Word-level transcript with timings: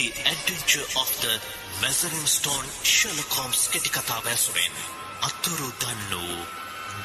The 0.00 0.12
Adventure 0.24 0.88
of 0.96 1.08
the 1.20 1.34
Measuring 1.82 2.24
Stone 2.26 2.68
Sherlock 2.82 3.32
Holmes 3.36 3.62
කෙටි 3.68 3.90
කතාව 3.92 4.24
ඇසුරෙන් 4.26 4.76
අතුරු 5.20 5.66
දන්නු 5.76 6.20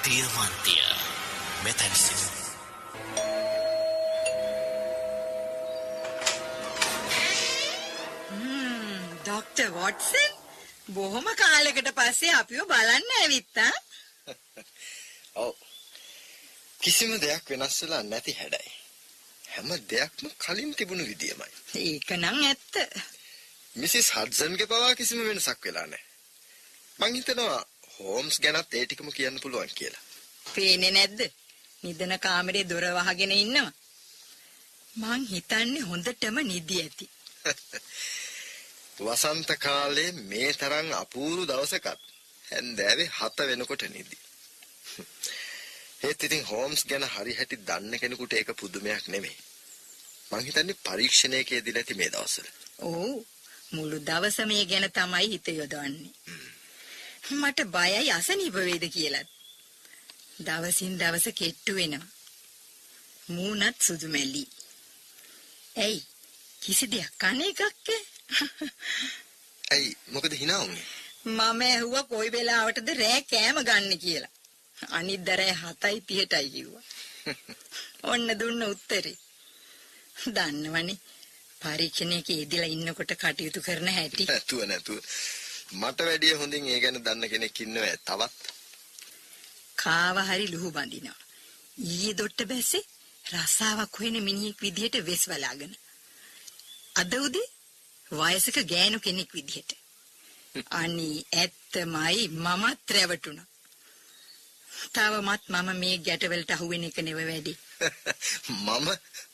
දියමන්තිය 0.03 0.86
මෙතැන් 1.63 1.96
සිට 1.96 2.23
ඩොක්ටර් 9.18 9.75
වොට්සන් 9.75 10.32
බොහොම 10.93 11.27
කාලෙකට 11.36 11.91
පස්සේ 12.00 12.34
අපිව 12.36 12.64
බලන්න 12.71 13.14
ඇවිත්තා. 13.18 13.73
ඔව්. 15.43 15.54
කිසිම 16.80 17.20
දෙයක් 17.20 17.46
වෙනස් 17.50 17.84
වෙලා 17.84 18.04
නැති 18.05 18.39
හැඩයි. 18.39 18.84
හැම 19.55 19.69
දෙයක්ම 19.89 20.27
කලින් 20.37 20.71
තිබුණු 20.73 21.05
විදියමයි. 21.05 21.51
ඒක 21.83 22.09
නම් 22.13 22.39
ඇත්ත. 22.43 22.73
මිසිස් 23.75 24.09
හඩ්සන්ගේ 24.11 24.68
පවා 24.68 24.96
කිසිම 24.96 25.21
වෙනසක් 25.21 25.63
වෙලා 25.63 25.87
නැහැ. 25.87 26.05
මං 27.00 27.15
හිතනවා 27.15 27.61
හෝම්ස් 27.96 28.36
ගැනත් 28.39 28.73
ඒ 28.73 28.86
ටිකම 28.86 29.10
කියන්න 29.11 29.41
පුළුවන් 29.41 29.73
කියලා. 29.75 30.04
පේන්නේ 30.46 30.91
නැද්ද? 30.91 31.19
නිදන 31.83 32.13
කාමරේ 32.19 32.66
දොර 32.66 32.86
වහගෙන 32.97 33.33
ඉන්නවා. 33.33 33.72
මං 34.95 35.23
හිතන්නේ 35.25 35.83
හොඳටම 35.83 36.38
නිදි 36.44 36.81
ඇති. 36.81 37.05
වසන්ත 38.97 39.49
කාලේ 39.58 40.11
මේ 40.23 40.52
තරම් 40.53 40.89
අපූරු 40.94 41.44
දවසකත් 41.47 41.99
හැන්දෑවේ 42.45 43.09
7 43.13 43.47
වෙනකොට 43.47 43.83
නිදි. 43.89 44.17
ඒත් 46.05 46.23
ඉතින් 46.23 46.44
හෝම්ස් 46.45 46.81
ගැන 46.86 47.05
හරි 47.09 47.33
හැටි 47.33 47.61
දන්න 47.64 48.00
කෙනෙකුට 48.00 48.33
ඒක 48.33 48.50
පුදුමයක් 48.55 49.05
නෙමෙයි. 49.08 49.38
මං 50.31 50.45
හිතන්නේ 50.47 50.81
පරීක්ෂණයකදී 50.83 51.73
නැති 51.73 51.94
මේ 51.94 52.09
දවස්වල. 52.09 52.47
ඔව් 52.81 53.13
මුළු 53.72 53.97
දවසම 54.02 54.47
මේ 54.47 54.66
ගැන 54.66 54.88
තමයි 54.91 55.30
හිත 55.31 55.47
යොදවන්නේ. 55.52 56.11
මට 57.31 57.59
බයයි 57.67 58.11
අසනීප 58.11 58.57
වේද 58.59 58.85
කියලාත්. 58.89 59.30
දවසින් 60.39 60.99
දවස 60.99 61.27
කෙට්ටු 61.35 61.75
වෙනවා. 61.75 62.11
මූණත් 63.27 63.77
සුදු 63.81 64.08
මැලි. 64.08 64.43
ඇයි 65.75 66.02
කිසි 66.61 66.85
දෙයක් 66.91 67.11
කන 67.17 67.41
එකක් 67.43 67.61
ඇයි 69.63 69.89
මොකද 70.08 70.33
hina 70.33 70.58
වුනේ? 70.59 70.85
මම 71.27 71.61
ඇහුවා 71.63 72.03
කොයි 72.05 72.31
වෙලාවටද 72.31 72.89
රෑ 72.95 73.21
කෑම 73.23 73.58
ගන්න 73.63 73.93
කියලා. 73.99 74.34
අනිත් 74.89 75.21
දරේ 75.21 75.53
7:30ටයි 75.53 76.49
කිව්වා. 76.49 76.83
ඔන්න 78.03 78.27
දුන්න 78.39 78.61
උත්තරේ. 78.63 79.17
දන්නවනේ 80.27 80.97
පරීක්ෂණයක 81.61 82.27
යෙදලා 82.31 82.73
ඉන්නකොට 82.75 83.11
කටයුතු 83.13 83.59
කරන 83.61 83.87
හැටි. 83.89 84.23
නැතුව 84.25 84.61
නැතුව. 84.65 84.99
මට 85.73 85.99
වැඩිය 85.99 86.33
හොඳින් 86.33 86.67
ඒ 86.67 86.79
ගැන 86.79 87.03
දන්න 87.05 87.29
කෙනෙක් 87.29 87.59
ඉන්නවා 87.59 87.95
තවත්. 88.07 88.41
කාව 89.75 90.17
හරි 90.29 90.45
ලුහු 90.47 90.69
බඳිනවා. 90.71 91.19
ඊයේ 91.83 92.17
දොට්ට 92.17 92.41
බැස්සේ 92.51 92.83
රස්සාවක් 93.33 93.99
හොයන 93.99 94.17
මිනිහෙක් 94.23 94.61
විදිහට 94.61 94.95
වෙස් 95.07 95.23
වලාගෙන. 95.29 95.73
අද 96.95 97.13
උදේ 97.25 97.47
වයසක 98.11 98.57
ගෑනු 98.71 98.99
කෙනෙක් 98.99 99.31
විදිහට. 99.33 99.71
අනී 100.71 101.17
ඇත්තමයි 101.33 102.23
මමත් 102.37 102.93
රැවටුණා. 102.95 103.47
තවමත් 104.91 105.44
මම 105.50 105.69
මේ 105.78 105.97
ගැටවලට 106.00 106.52
අහුවෙන 106.52 106.83
එක 106.83 106.97
නෙව 107.00 107.19
වැඩි. 107.23 107.53
මම 108.58 108.88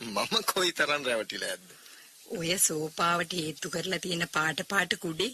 මම 0.08 0.34
කොයිතරම් 0.46 1.04
රැවටිලා 1.04 1.52
ඇද්ද? 1.52 1.70
ඔය 2.32 2.50
සෝපාවට 2.60 3.32
හේතු 3.34 3.70
කරලා 3.70 4.00
තියෙන 4.00 4.28
පාට 4.30 4.60
පාට 4.68 4.94
කුඩේ 5.00 5.32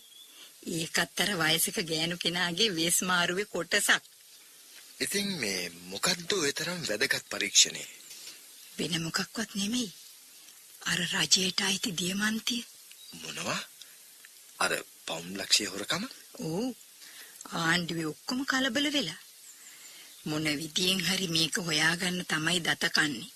ඒකත් 0.70 1.20
අර 1.20 1.32
වයසක 1.42 1.78
ගෑනු 1.84 2.16
කෙනාගේ 2.18 2.76
වෙස් 2.76 2.98
මාරුවේ 3.02 3.48
කොටසක්. 3.48 4.04
ඉතින් 5.00 5.28
මේ 5.42 5.62
මොකද්ද 5.92 6.30
ඔය 6.34 6.52
තරම් 6.54 6.82
වැදගත් 6.90 7.30
පරීක්ෂණේ? 7.30 7.88
වෙන 8.78 8.94
මොකක්වත් 9.04 9.52
නෙමෙයි. 9.56 9.90
අර 10.82 11.00
රජයට 11.14 11.62
අයිති 11.62 11.98
දියමන්තිය. 12.00 12.64
මොනවා? 13.14 13.62
අර 14.60 14.72
පවුම් 15.06 15.28
ලක්ෂය 15.36 15.66
හොරකම? 15.68 16.04
ඔව්. 16.42 16.68
ආණ්ඩුවේ 17.60 18.08
ඔක්කොම 18.08 18.40
කලබල 18.46 18.88
වෙලා. 18.94 19.22
මොන 20.30 20.46
විදියෙන් 20.60 21.02
හරි 21.02 21.28
මේක 21.28 21.56
හොයාගන්න 21.68 22.20
තමයි 22.26 22.60
දත 22.60 22.84
කන්නේ. 22.96 23.34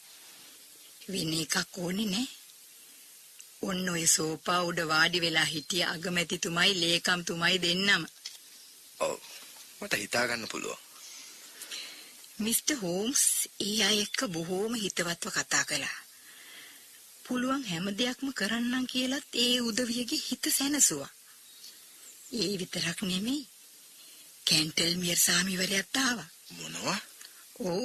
වෙන 1.07 1.31
එකක් 1.43 1.55
ඕනේ 1.77 2.11
නෑ. 2.13 2.27
ඔන්න 3.61 3.89
ඔය 3.89 4.05
සෝපා 4.07 4.61
උඩ 4.69 4.79
වාඩි 4.91 5.23
වෙලා 5.23 5.51
හිටිය 5.53 5.83
අගමැතිතුමයි 5.85 6.71
ලේකම්තුමයි 6.81 7.57
දෙන්නම. 7.63 8.03
ඔව්. 8.99 9.19
මට 9.79 9.93
හිතා 9.95 10.27
ගන්න 10.27 10.51
පුළුවන්. 10.51 10.81
මිස්ටර් 12.39 12.77
හෝම්ස් 12.81 13.23
ඒ 13.59 13.77
අය 13.87 13.97
එක්ක 14.05 14.19
බොහෝම 14.27 14.73
හිතවත්ව 14.83 15.31
කතා 15.35 15.63
කළා. 15.63 15.99
පුළුවන් 17.25 17.63
හැම 17.63 17.85
දෙයක්ම 17.99 18.27
කරන්නම් 18.39 18.85
කියලත් 18.85 19.31
ඒ 19.45 19.55
උදවියගේ 19.61 20.23
හිත 20.27 20.43
සැනසුවා. 20.57 21.11
ඒ 22.33 22.51
විතරක් 22.59 22.99
නෙමෙයි. 23.01 23.49
කැන්ටල් 24.45 24.93
මියර් 25.01 25.19
සාමිවරයත් 25.19 25.95
ආවා. 25.97 26.29
මොනවා? 26.51 26.99
ඔව්. 27.61 27.83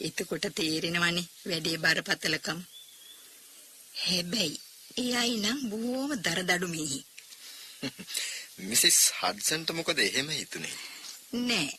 එතකොට 0.00 0.46
තේරෙනවනේ 0.54 1.28
වැඩේ 1.44 1.78
බරපතලකම. 1.78 2.60
හැබැයි 3.96 4.56
අය 5.14 5.32
නම් 5.36 5.58
බොහොම 5.70 6.10
දරදඩු 6.18 6.66
මිනිහි. 6.68 7.00
මිසිස් 8.66 8.98
හඩ්සන්ට 9.18 9.68
මොකද 9.70 9.98
එහෙම 9.98 10.28
හිතුනේ? 10.30 10.76
නෑ. 11.40 11.72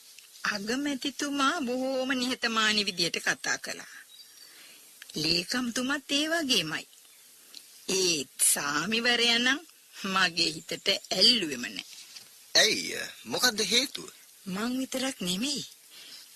අගමැතිතුමා 0.46 1.56
බොහෝම 1.62 2.09
නිහතමානී 2.13 2.86
විදියට 2.86 3.18
කතා 3.19 3.57
කළා. 3.57 3.96
ලේකම්තුමත් 5.16 6.12
ඒ 6.12 6.25
වගේමයි. 6.31 6.86
ඒත් 7.96 8.34
සාමිවරයා 8.53 9.40
නම් 9.40 9.59
මගේ 10.06 10.52
හිතට 10.56 10.88
ඇල්ලුවෙම 11.12 11.66
නෑ. 11.68 11.88
ඇයි 12.56 13.02
මොකද්ද 13.25 13.59
හේතුව? 13.66 14.09
මං 14.46 14.72
විතරක් 14.80 15.18
නෙමෙයි. 15.22 15.63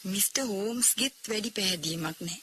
මිස්ටර් 0.04 0.42
හෝම්ස්ගෙත් 0.42 1.30
වැඩි 1.30 1.52
පැහැදීමක් 1.52 2.20
නෑ. 2.20 2.42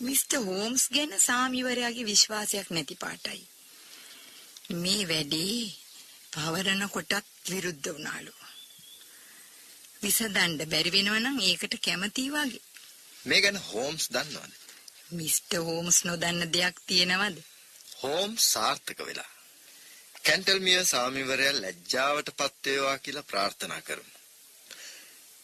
මිස්ටර් 0.00 0.40
හෝම්ස් 0.40 0.88
ගැන 0.88 1.12
සාමිවරයාගේ 1.20 2.06
විශ්වාසයක් 2.06 2.70
නැති 2.70 2.94
පාටයි. 2.94 3.42
මේ 4.74 5.08
වැඩේ 5.08 5.74
පවරන 6.32 6.88
කොටත් 6.88 7.50
විරුද්ධ 7.50 7.88
වුණාලු. 7.88 8.32
විසඳන්න 10.02 10.70
බැරි 10.70 10.92
වෙනවනම් 10.92 11.38
ඒකට 11.40 11.74
කැමතියි 11.84 12.32
වගේ. 12.32 12.62
මේ 13.24 13.40
ගැන 13.40 13.58
හෝම්ස් 13.68 14.08
දන්නවද? 14.10 14.52
මිස්ටර් 15.10 15.60
හෝම්ස් 15.60 16.04
නොදන්න 16.04 16.52
දෙයක් 16.52 16.76
තියෙනවද? 16.86 17.38
හෝම්ස් 18.02 18.48
සාර්ථක 18.52 18.98
වෙලා. 19.06 19.30
කැන්ටල්මිය 20.24 20.84
සාමිවරයා 20.84 21.60
ලැජ්ජාවටපත් 21.60 22.66
වේවා 22.66 22.98
කියලා 22.98 23.22
ප්‍රාර්ථනා 23.22 23.82
කරමු. 23.82 24.21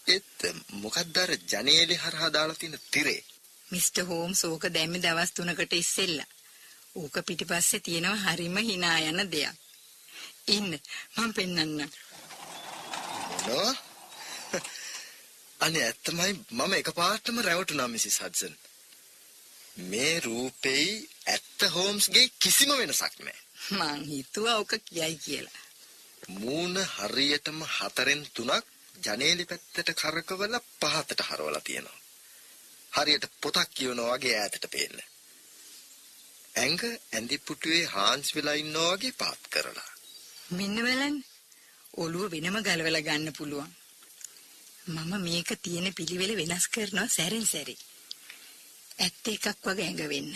ඒත් 0.09 0.39
මොකක්ද 0.83 1.17
අර 1.17 1.31
ජනේලෙ 1.51 1.97
හරහා 1.97 2.33
දාලා 2.33 2.55
තියෙන 2.55 2.81
තිරේ? 2.91 3.23
මිස්ටර් 3.69 4.05
හෝම්ස් 4.05 4.45
ඕක 4.45 4.65
දැම්මේ 4.75 5.03
දවස් 5.03 5.33
3කට 5.33 5.75
ඉස්සෙල්ලා. 5.77 6.29
ඕක 6.95 7.17
පිටිපස්සේ 7.27 7.81
තියෙනවා 7.81 8.23
හරිම 8.27 8.57
hina 8.61 8.91
යන 9.01 9.21
දෙයක්. 9.33 9.57
ඉන්න 10.49 10.73
මම 11.17 11.33
පෙන්නන්නම්. 11.35 11.91
මොනවා? 13.39 13.75
අනේ 15.61 15.85
ඇත්තමයි 15.85 16.33
මම 16.51 16.73
එකපාරටම 16.75 17.39
රැවටුණා 17.41 17.89
මිසිස් 17.89 18.19
හඩ්සන්. 18.21 18.55
මේ 19.83 20.15
රූපෙයි 20.21 20.91
ඇත්ත 21.27 21.61
හෝම්ස්ගේ 21.75 22.27
කිසිම 22.39 22.71
වෙනසක් 22.79 23.15
නැහැ. 23.19 23.43
මං 23.71 24.05
හිතුවා 24.07 24.56
ඕක 24.56 24.73
කියයි 24.85 25.17
කියලා. 25.19 25.62
මූණ 26.35 26.77
හරියටම 26.94 27.59
හතරෙන් 27.77 28.23
තුනක් 28.35 28.65
ජනේලි 29.05 29.45
පැත්තට 29.45 29.95
කරකවලා 30.00 30.67
පහතට 30.81 31.21
හරවලා 31.21 31.61
තියෙනවා. 31.61 31.99
හරියට 32.93 33.25
පොතක් 33.41 33.71
කියවනවා 33.75 34.17
වගේ 34.17 34.37
ඈතට 34.39 34.67
පේන්න. 34.71 34.99
ඇඟ 36.55 36.85
ඇඳි 37.12 37.39
පුටුවේ 37.39 37.85
හාන්ස් 37.87 38.35
වෙලා 38.35 38.55
ඉන්නවා 38.55 38.93
වගේ 38.93 39.19
පාත් 39.19 39.43
කරලා. 39.50 39.91
මෙන්න 40.50 40.77
බලන්න. 40.77 41.17
ඔළුව 41.95 42.31
වෙනම 42.31 42.56
ගලවලා 42.62 43.00
ගන්න 43.00 43.37
පුළුවන්. 43.39 43.73
මම 44.87 45.12
මේක 45.21 45.51
තියෙන 45.62 45.94
පිළිවෙල 45.94 46.33
වෙනස් 46.37 46.67
කරනවා 46.69 47.09
සැරෙන් 47.09 47.47
සැරේ. 47.47 47.81
ඇත්ත 48.99 49.25
එකක් 49.29 49.47
වගේ 49.65 49.87
ඇඟ 49.87 50.09
වෙන්න. 50.09 50.33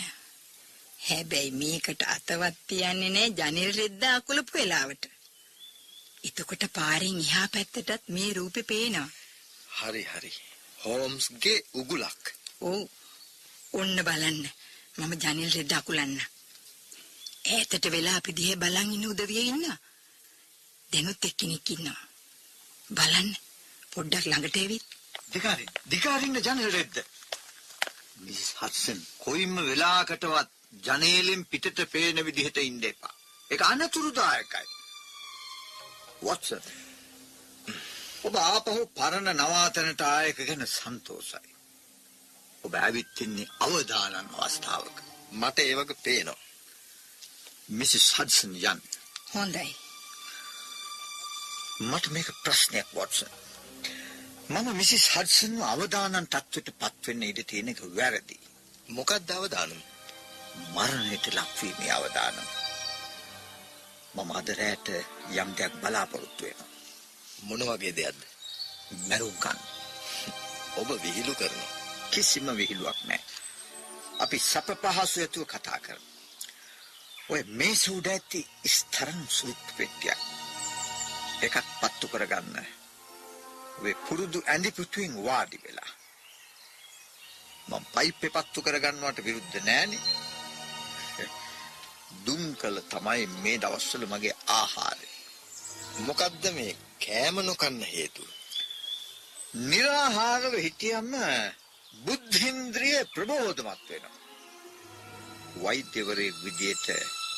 හැබැයි 0.99 1.51
මේකට 1.53 2.01
අතවත් 2.07 2.55
තියන්නේ 2.67 3.09
නැහැ 3.09 3.35
ජනෙල් 3.39 3.71
රෙද්ද 3.73 4.03
අකුලපු 4.09 4.53
වෙලාවට. 4.53 5.12
එතකොට 6.23 6.63
පාරෙන් 6.73 7.19
එහා 7.19 7.47
පැත්තටත් 7.47 8.09
මේ 8.09 8.33
රූපේ 8.33 8.63
පේනවා. 8.63 9.09
හරි 9.77 10.03
හරි. 10.05 10.31
හෝම්ස්ගේ 10.79 11.57
උගුලක්. 11.73 12.23
ඔව්. 12.61 12.81
ඔන්න 13.73 13.97
බලන්න. 14.03 14.41
මම 14.97 15.13
ජනෙල් 15.19 15.51
රෙද්ද 15.51 15.71
අකුලන්න. 15.71 16.15
ඈතට 17.47 17.85
වෙලා 17.91 18.17
අපි 18.17 18.31
දිහා 18.33 18.57
බලන් 18.57 18.89
ඉන්න 18.91 19.07
උදවිය 19.07 19.43
ඉන්න. 19.43 19.65
දැනුත් 20.89 21.21
එක්කෙනෙක් 21.23 21.69
ඉන්නවා. 21.69 22.01
බලන්න 22.89 23.29
පොඩ්ඩක් 23.91 24.25
ළඟට 24.25 24.57
ඇවිත් 24.57 24.85
දිකාරින් 25.29 25.69
දිකාරින්න 25.85 26.39
ජනේලෙද්ද 26.39 26.97
මිස් 28.19 28.41
හත්සන් 28.57 28.99
කොයිම 29.17 29.55
වෙලාකටවත් 29.61 30.49
ජනේලෙන් 30.83 31.45
පිටට 31.45 31.79
පේන 31.87 32.21
විදිහට 32.25 32.59
ඉන්න 32.59 32.83
එපා 32.83 33.13
ඒක 33.51 33.63
අනතුරුදායකයි 33.65 34.67
වොට්සන් 36.23 36.63
ඔබ 38.23 38.35
ආපහු 38.41 38.81
පරණ 38.93 39.29
නවාතනට 39.35 40.01
ආයක 40.07 40.37
ගැන 40.43 40.65
සන්තෝසයි 40.69 41.53
ඔබ 42.63 42.73
ඇවිත් 42.77 43.21
ඉන්නේ 43.21 43.53
අවදානන් 43.59 44.15
අවස්ථාවක 44.37 44.97
මට 45.33 45.57
ඒ 45.61 45.75
වගේ 45.75 46.01
පේනවා. 46.03 46.41
මිසිස් 47.69 48.07
හඩ්සන් 48.15 48.53
යන්න 48.63 48.81
හොඳයි. 49.31 49.71
මට 51.81 52.05
මේක 52.09 52.29
ප්‍රශ්නයක් 52.43 52.89
වොට්සන් 52.93 53.31
මම 54.49 54.67
මිසිස් 54.73 55.05
හඩ්සන්ව 55.09 55.61
අවදානන් 55.65 56.27
තත්ත්වයට 56.27 56.75
පත්වෙන්න 56.79 57.23
ඉඩ 57.23 57.39
තියෙන 57.45 57.71
එක 57.71 57.81
වැරදි 57.91 58.37
මොකක්ද 58.89 59.31
අවදානම්? 59.31 59.79
මරණයට 60.71 61.31
ලක්වීමේ 61.31 61.91
අවදානම. 61.91 62.62
මම 64.15 64.31
අද 64.31 64.47
රෑට 64.49 64.87
යම් 65.33 65.49
දෙයක් 65.57 65.73
බලාපොරොත්තු 65.81 66.43
වෙනවා. 66.45 66.69
මොන 67.43 67.61
වගේ 67.69 67.93
දෙයක්ද? 67.93 68.21
මැරුම්කන් 69.07 69.59
ඔබ 70.75 70.89
විහිළු 71.03 71.33
කරනවා. 71.35 71.71
කිසිම 72.11 72.47
විහිළුවක් 72.57 72.99
නැහැ. 73.05 73.23
අපි 74.19 74.37
සප 74.41 74.67
පහසු 74.83 75.17
ඇතුව 75.21 75.45
කතා 75.45 75.79
කරමු. 75.79 76.09
ඔය 77.29 77.41
මේ 77.49 77.75
සූඩ 77.75 78.07
ඇති 78.07 78.41
ස්තරම් 78.67 79.21
සුරුත් 79.29 79.63
පෙට්ටියක්. 79.77 80.19
එකක් 81.41 81.57
පත්තු 81.81 82.07
කරගන්න. 82.07 82.57
ඔය 83.81 83.93
පුරුදු 84.05 84.39
ඇඳි 84.45 84.69
පුටුවෙන් 84.71 85.13
වාඩි 85.25 85.57
වෙලා. 85.63 85.91
මම 87.67 87.83
පයිප් 87.93 88.23
එක 88.23 88.33
පත්තු 88.35 88.59
කරගන්නවට 88.61 89.25
විරුද්ධ 89.25 89.57
නෑනේ. 89.65 90.22
දුම් 92.63 92.71
කළ 92.71 92.81
තමයි 92.91 93.27
මේ 93.43 93.57
දවස්වල 93.57 94.03
මගේ 94.07 94.35
ආහාරය. 94.51 95.07
මොකද්ද 95.99 96.43
මේ 96.51 96.73
කෑම 96.97 97.37
නොකන්න 97.41 97.79
හේතුව? 97.85 98.29
නිරාහාරව 99.63 100.53
හිටියම 100.57 101.09
බුද්ධින්ද්‍රිය 102.05 102.99
ප්‍රබෝධමත් 103.13 103.81
වෙනවා. 103.89 104.21
වෛද්‍යවරයෙක් 105.55 106.37
විදියට 106.45 106.87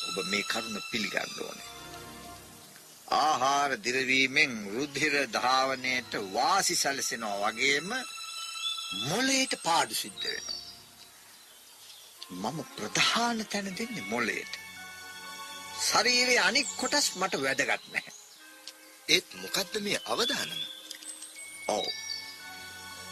ඔබ 0.08 0.16
මේ 0.24 0.44
කරුණ 0.44 0.76
පිළිගන්න 0.90 1.32
ඕනේ. 1.38 1.70
ආහාර 3.20 3.70
දිරවීමෙන් 3.78 4.54
රුධිර 4.74 5.16
ධාවනයට 5.28 6.12
වාසි 6.34 6.76
සැලසෙනවා 6.76 7.40
වගේම 7.46 7.88
මොළයට 9.08 9.58
පාඩු 9.64 9.94
සිද්ධ 9.94 10.26
වෙනවා. 10.26 10.62
මම 12.42 12.58
ප්‍රධාන 12.76 13.38
තැන 13.46 13.74
දෙන්නේ 13.74 14.08
මොළයට. 14.12 14.65
ශරීරයේ 15.80 16.40
අනික් 16.40 16.68
කොටස් 16.76 17.06
මට 17.16 17.42
වැදගත් 17.42 17.84
නැහැ. 17.92 18.14
ඒත් 19.08 19.28
මොකද්ද 19.34 19.74
මේ 19.80 20.00
අවදානම? 20.06 20.60
ඔව්. 21.68 21.86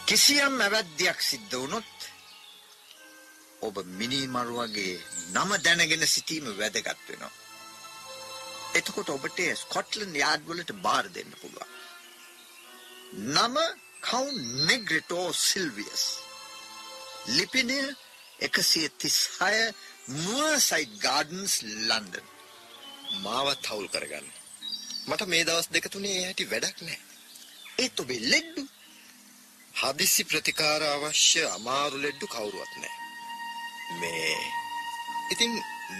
කිසියම් 0.05 0.59
ඇවැද්දයක් 0.61 1.19
සිද්ධ 1.21 1.55
වුණොත් 1.55 2.09
ඔබ 3.61 3.75
මිනිමරු 3.99 4.55
වගේ 4.59 4.95
නම 5.33 5.51
දැනගෙන 5.63 6.07
සිටීම 6.07 6.51
වැදගත් 6.57 7.07
වෙනවා. 7.07 7.33
එතකොට 8.75 9.09
ඔබට 9.09 9.39
ස්කොට්ලන්ඩ් 9.55 10.21
යාඩ් 10.21 10.47
වලට 10.47 10.75
බාර 10.81 11.09
දෙන්න 11.09 11.31
පුළුවන්. 11.41 11.73
නම 13.35 13.55
කවුන් 14.01 14.37
නෙග්‍රටෝ 14.67 15.27
සිල්වියස්. 15.41 16.05
ලිපිනය 17.27 17.81
එකසිය 18.39 18.87
තිස්හය 18.99 19.59
මුවසයිඩ් 20.07 20.97
ගාඩන්ස් 21.01 21.53
ලන්ඩන්. 21.89 22.34
මාවත් 23.23 23.63
හවුල් 23.65 23.87
කරගන්න. 23.87 24.27
මට 25.07 25.21
මේ 25.25 25.43
දවස් 25.43 25.67
දෙක 25.71 25.85
තුනේ 25.89 26.25
හැටි 26.25 26.49
වැඩක් 26.51 26.77
නැහැ. 26.81 27.01
ඒත් 27.77 27.99
ඔබේ 27.99 28.21
ලෙඩ්ඩු 28.31 28.63
හදිසි 29.73 30.23
ප්‍රතිකාර 30.23 30.83
අවශ්‍ය 30.85 31.41
අමාරු 31.47 31.97
ලෙඩ්ඩු 31.97 32.25
කවුරුවත් 32.27 32.73
නැහැ. 32.75 33.01
මේ 33.99 34.37
ඉතින් 35.31 35.51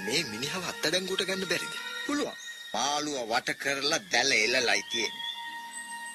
මේ 0.05 0.23
මිනිහව 0.23 0.63
අත්අඩංගුවට 0.63 1.27
ගන්න 1.27 1.49
බැරිද? 1.51 1.75
පුළුවන්. 2.05 2.37
මාළුව 2.73 3.29
වට 3.29 3.59
කරලා 3.61 4.01
දැල 4.11 4.31
එලලයි 4.35 4.83
තියෙන්නේ. 4.91 5.25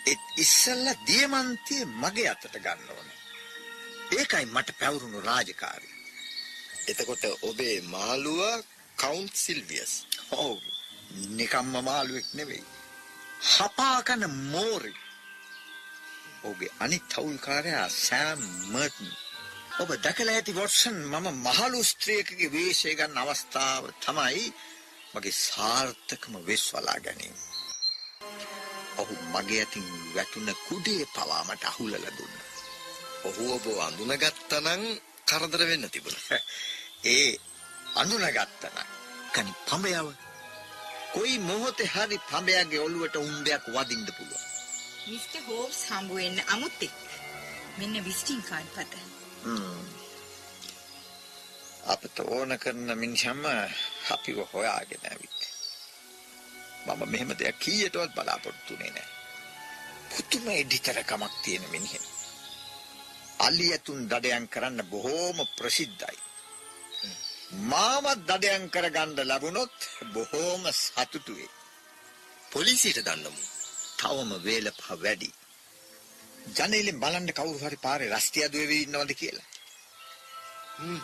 ඒත් 0.06 0.22
ඉස්සල්ලා 0.36 1.00
දියමන්තිය 1.06 1.84
මගේ 2.02 2.28
අතට 2.28 2.56
ගන්න 2.56 2.90
ඕනේ. 2.90 3.18
ඒකයි 4.12 4.46
මට 4.46 4.78
පැවරුණු 4.78 5.20
රාජකාරිය. 5.20 5.94
එතකොට 6.88 7.24
ඔබේ 7.42 7.76
මාළුවා 7.94 8.56
කවුන්ට් 8.96 9.34
සිල්වියස්. 9.36 9.92
ඔව්. 10.38 10.58
නිකම්ම 11.10 11.74
මාළුවෙක් 11.80 12.28
නෙවෙයි. 12.32 12.64
හපාකන 13.48 14.22
මෝරි. 14.46 14.94
ඔහුගේ 16.42 16.72
අනිත් 16.80 17.04
තවුල්කාරයා 17.08 17.88
සෑම් 17.88 18.40
මර්ටන්. 18.66 19.10
ඔබ 19.80 19.90
දැකලා 19.96 20.34
ඇති 20.34 20.52
වොට්සන් 20.54 20.98
මම 21.04 21.26
මහලු 21.38 21.80
ස්ත්‍රියකගේ 21.84 22.52
වේශය 22.52 22.94
ගන්න 22.94 23.20
අවස්ථාව 23.22 23.84
තමයි 24.00 24.46
මගේ 25.14 25.40
සාර්ථකම 25.46 26.34
වෙස්වලා 26.46 26.98
ගැනීම. 27.00 27.36
ඔහු 28.98 29.14
මගේ 29.34 29.62
අතින් 29.62 29.86
වැටුන 30.14 30.48
කුඩේ 30.66 31.04
පවා 31.06 31.42
මට 31.44 31.64
අහුලලා 31.64 32.16
දුන්නා. 32.18 32.48
ඔහු 33.24 33.42
ඔබ 33.54 33.64
අඳුනගත්තා 33.80 34.60
නම් 34.60 34.82
කරදර 35.26 35.62
වෙන්න 35.68 35.90
තිබුණා. 35.90 36.40
ඒ 37.14 37.30
අඳුනගත්තන 37.94 38.76
කනි 39.32 39.52
පඹයව 39.66 40.08
කොයි 41.14 41.38
මොහොතේ 41.38 41.92
හරි 41.94 42.18
පඹයාගේ 42.30 42.82
ඔළුවට 42.86 43.16
උම්බයක් 43.16 43.64
වදින්න 43.74 44.06
පුළුවන්. 44.16 44.44
මිස්ටර් 45.08 45.42
හෝබ්ස් 45.48 45.80
හම්බ 45.90 46.10
වෙන්න 46.16 46.38
අමුත් 46.54 46.82
එක්ක. 46.86 46.98
මෙන්න 47.78 48.04
විසිටින් 48.06 48.42
කාඩ් 48.48 48.68
පත. 48.74 48.92
අපට 51.92 52.16
ඕන 52.26 52.58
කරන 52.58 52.88
මිනිහම 53.02 53.42
අපිව 54.10 54.38
හොයාගෙන 54.52 55.04
ඇවිත්. 55.10 55.40
මම 56.86 57.02
මෙහෙම 57.12 57.30
දෙයක් 57.38 57.58
කීයටවත් 57.58 58.14
බලාපොරොත්තු 58.16 58.72
වෙන්නේ 58.72 58.94
නැහැ. 58.96 59.08
පුදුම 60.10 60.46
එඩිතරකමක් 60.52 61.34
තියෙන 61.42 61.64
මිනිහෙක්. 61.72 62.06
අලි 63.46 63.66
ඇතුන් 63.72 64.00
දඩයන් 64.10 64.46
කරන්න 64.48 64.80
බොහෝම 64.90 65.38
ප්‍රසිද්ධයි. 65.56 66.18
මාවත් 67.50 68.20
දඩයන් 68.26 68.70
කරගන්න 68.70 69.26
ලැබුණොත් 69.26 69.76
බොහෝම 70.12 70.62
සතුටු 70.74 71.32
වෙයි. 71.34 71.50
පොලිසියට 72.50 73.04
දන්නමු. 73.04 73.42
තවම 73.98 74.32
වේල 74.44 74.66
පහ 74.72 74.90
වැඩි. 74.96 75.30
ජනේලෙන් 76.56 77.00
බලන්න 77.00 77.32
කවුරු 77.32 77.58
හරි 77.60 77.76
පාරේ 77.76 78.12
රස්තිය 78.14 78.46
දුවේ 78.48 78.82
ඉන්නවද 78.82 79.12
කියලා. 79.14 79.48
හ්ම්. 80.78 81.00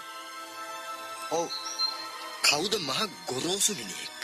ඔව්. 1.30 1.50
කවුද 2.42 2.74
මහ 2.78 3.00
ගොරෝසු 3.26 3.72
මිනිහෙක්? 3.74 4.20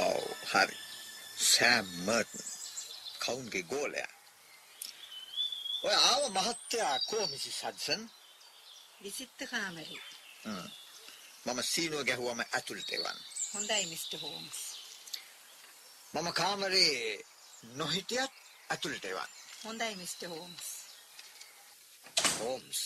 ඔව් 0.00 0.24
හරි. 0.52 0.78
Sam 1.44 1.86
Merton. 2.06 2.46
කවුන්ගේ 3.20 3.64
ගෝලයා. 3.64 4.12
ඔය 5.84 5.94
ආව 6.02 6.22
මහත්තයා 6.30 6.96
කෝ 7.00 7.26
මිසිස් 7.26 7.58
හඩ්සන්? 7.62 8.02
විසිත්ත 9.00 9.40
කාමරේ. 9.50 10.02
හ්ම්. 10.42 10.83
මම 11.46 11.60
සීනුව 11.64 12.02
ගැහුවම 12.08 12.40
ඇතුළට 12.42 12.90
එවන්න. 12.92 13.18
හොඳයි 13.54 13.86
මිස්ටර් 13.86 14.18
හෝම්ස්. 14.18 14.58
මම 16.14 16.28
කාමරේ 16.32 17.24
නොහිටියත් 17.72 18.32
ඇතුළට 18.70 19.04
එවන්න. 19.04 19.32
හොඳයි 19.64 19.94
මිස්ටර් 19.96 20.28
හෝම්ස්. 20.28 20.64
හෝම්ස්. 22.38 22.80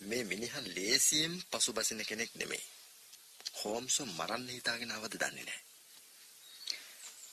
මේ 0.00 0.24
මිනිහා 0.24 0.64
ලේසියෙන් 0.66 1.34
පසුබසින 1.50 2.06
කෙනෙක් 2.06 2.34
නෙමෙයි. 2.34 2.64
හෝම්ස් 3.60 3.96
මරන්න 4.08 4.48
හිතාගෙන 4.48 4.92
ආවද 4.92 5.14
දන්නේ 5.14 5.44
නැහැ. 5.44 5.62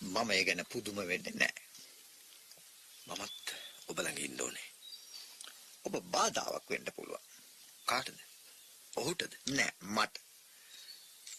මම 0.03 0.31
ඒ 0.31 0.43
ගැන 0.43 0.65
පුදුම 0.65 0.97
වෙන්නේ 1.03 1.35
නැහැ. 1.35 1.65
මමත් 3.07 3.45
ඔබ 3.89 3.97
ළඟ 3.99 4.19
ඉන්න 4.19 4.41
ඕනේ. 4.41 4.67
ඔබ 5.85 5.93
බාධාවක් 6.11 6.69
වෙන්න 6.69 6.93
පුළුවන්. 6.95 7.25
කාටද? 7.87 8.30
ඔහුටද? 8.93 9.33
නෑ 9.47 9.71
මට. 9.89 10.21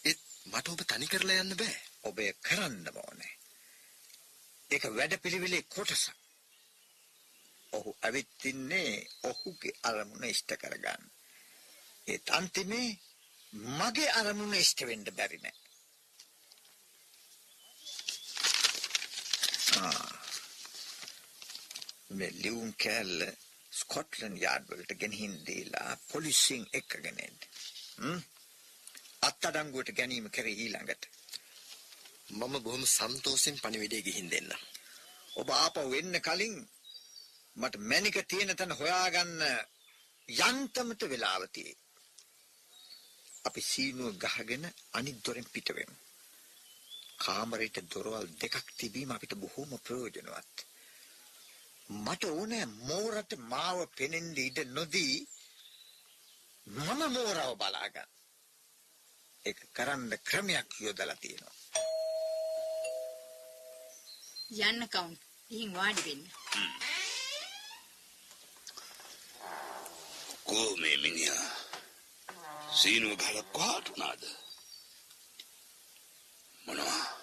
ඒත් 0.05 0.21
මට 0.45 0.69
ඔබ 0.69 0.83
තනි 0.85 1.07
කරලා 1.07 1.43
යන්න 1.43 1.55
බෑ. 1.55 1.77
ඔබ 2.03 2.19
කරන්න 2.41 2.91
ඕනේ. 2.95 3.33
ඒක 4.69 4.89
වැඩපිළිවෙලේ 4.89 5.63
කොටසක්. 5.69 6.13
ඔහු 7.73 7.95
ඇවිත් 8.01 8.45
ඉන්නේ 8.45 8.91
ඔහුගේ 9.23 9.79
අරමුණ 9.83 10.25
ඉෂ්ට 10.25 10.55
කරගන්න. 10.57 11.03
ඒත් 12.07 12.29
අන්තිමේ 12.31 12.89
මගේ 13.73 14.09
අරමුණ 14.13 14.53
ඉෂ්ට 14.55 14.85
වෙන්න 14.87 15.05
බැරි 15.11 15.39
නෑ. 15.39 15.57
ආ. 19.77 20.11
මේ 22.09 22.31
ලියුම් 22.33 22.69
කැල්ල 22.75 23.19
ස්කොට්ලන් 23.73 24.35
යාඩ් 24.37 24.69
වලට 24.69 24.99
ගෙනහින් 25.01 25.35
දීලා 25.45 25.91
පොලිසියෙන් 26.11 26.65
එක්කගෙන 26.73 27.19
එන්න. 27.19 27.39
අත්අඩංගුවට 29.21 29.95
ගැනීම 29.97 30.29
කරේ 30.29 30.55
ඊළඟට. 30.57 31.03
මම 32.31 32.55
බොහොම 32.63 32.85
සන්තෝෂෙන් 32.87 33.59
පණිවිඩය 33.59 34.01
ගිහින් 34.01 34.29
දෙන්න. 34.29 34.51
ඔබ 35.35 35.49
ආපහු 35.51 35.89
එන්න 35.93 36.19
කලින් 36.21 36.55
මට 37.55 37.75
මැනික 37.83 38.17
තියෙන 38.27 38.55
තැන 38.55 38.71
හොයාගන්න 38.71 39.41
යන්තමට 40.29 41.01
වෙලාව. 41.05 41.43
අපි 43.45 43.61
සීනුව 43.61 44.17
ගහගෙන 44.17 44.63
අනිත් 44.91 45.17
දොරෙන් 45.25 45.47
පිට 45.53 45.69
වෙමු. 45.69 45.95
කාමරයට 47.17 47.77
දොරවල් 47.91 48.27
දෙකක් 48.37 48.67
තිබීම 48.77 49.11
අපිට 49.11 49.33
බොහොම 49.35 49.71
ප්‍රයෝජනවත්. 49.79 50.57
මට 51.97 52.23
ඕනෑ 52.29 52.65
මෝරට 52.87 53.31
මාව 53.51 53.77
පෙනෙන්න 53.97 54.37
ඉඩ 54.45 54.57
නොදී 54.75 55.15
මම 56.67 57.01
මෝරව 57.15 57.51
බලාගන්න. 57.57 58.09
ඒක 59.45 59.59
කරන්න 59.75 60.11
ක්‍රමයක් 60.27 60.69
යොදලා 60.79 61.15
තියෙනවා. 61.15 61.55
යන්න 64.61 64.87
කවුන්ට්. 64.87 65.21
ඉහින් 65.49 65.71
වාඩි 65.73 66.03
වෙන්න. 66.05 66.23
කෝ 70.45 70.71
මේ 70.77 70.97
මිනිහා 70.97 71.45
සීනුව 72.73 73.13
ගහලා 73.17 73.43
කොහාට 73.53 73.87
උනාද 73.89 74.23
මොනවා 76.65 77.22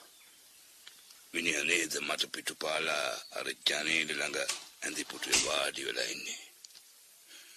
මිනිහා 1.34 1.64
නේද 1.64 1.92
මට 2.00 2.32
පිටුපාලා 2.32 3.08
අර 3.32 3.46
ජනේල 3.60 4.10
ළඟ 4.10 4.38
ඇඳි 4.82 5.02
පුටුවේ 5.04 5.44
වාඩි 5.44 5.86
වෙලා 5.86 6.08
ඉන්නේ 6.08 6.42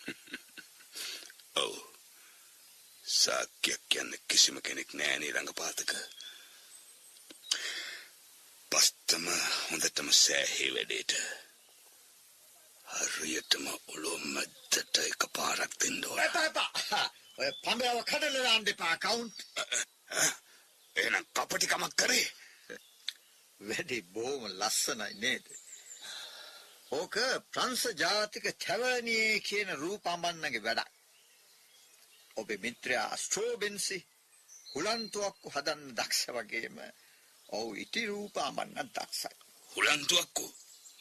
ඔව් 1.62 1.74
සාක්‍යයක් 3.06 3.82
කියන්න 3.89 4.12
කිසිම 4.27 4.58
කෙනෙක් 4.62 4.89
නෑ 4.94 5.15
නේ 5.18 5.32
ළඟපාතක 5.32 5.92
පස්තම 8.72 9.25
හොඳටම 9.63 10.10
සෑහේ 10.15 10.70
වැඩේට 10.72 11.12
හරියටම 12.88 13.65
ඔලොව 13.88 14.22
මැද්දට 14.27 14.98
එකපාරක් 15.01 15.74
දෙන්න 15.80 16.00
ඕන. 16.06 16.20
එපා 16.20 16.46
එපා. 16.46 16.70
ඔය 17.38 17.51
පඹයව 17.60 18.00
කඩලා 18.03 18.44
දාන්න 18.44 18.68
එපා 18.68 18.96
කවුන්ට්. 19.00 19.38
එහෙනම් 20.96 21.25
කපටිකමක් 21.32 21.96
කරේ. 21.96 22.25
වැඩි 23.63 24.00
බොහොම 24.13 24.43
ලස්සනයි 24.51 25.13
නේද? 25.15 25.46
ඕක 26.91 27.15
ප්‍රංශ 27.51 27.86
ජාතික 27.96 28.46
තැවනියේ 28.58 29.38
කියන 29.41 29.70
රූපමන්නගේ 29.75 30.62
වැඩක්. 30.62 30.91
ඔබේ 32.38 32.58
මිත්‍රයා 32.58 33.17
ස්ට්‍රෝබෙන්සි 33.17 33.98
හුලන්තුවක්කු 34.74 35.48
හදන්න 35.50 35.96
දක්ෂ 35.96 36.22
වගේම 36.29 36.77
ඔව් 37.50 37.67
ඉටි 37.77 38.01
රූපමන්න 38.05 38.91
දක්ෂයි. 38.91 39.36
හුලන්තුවක්කෝ 39.72 40.51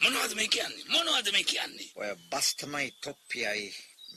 මොනවද 0.00 0.35
මේ 0.35 0.49
කියන්නේ? 0.49 0.85
මොනවද 0.88 1.28
මේ 1.33 1.45
කියන්නේ? 1.45 1.90
ඔය 1.95 2.11
බස් 2.31 2.49
තමයි 2.57 2.88
තොප්පියයි 3.00 3.69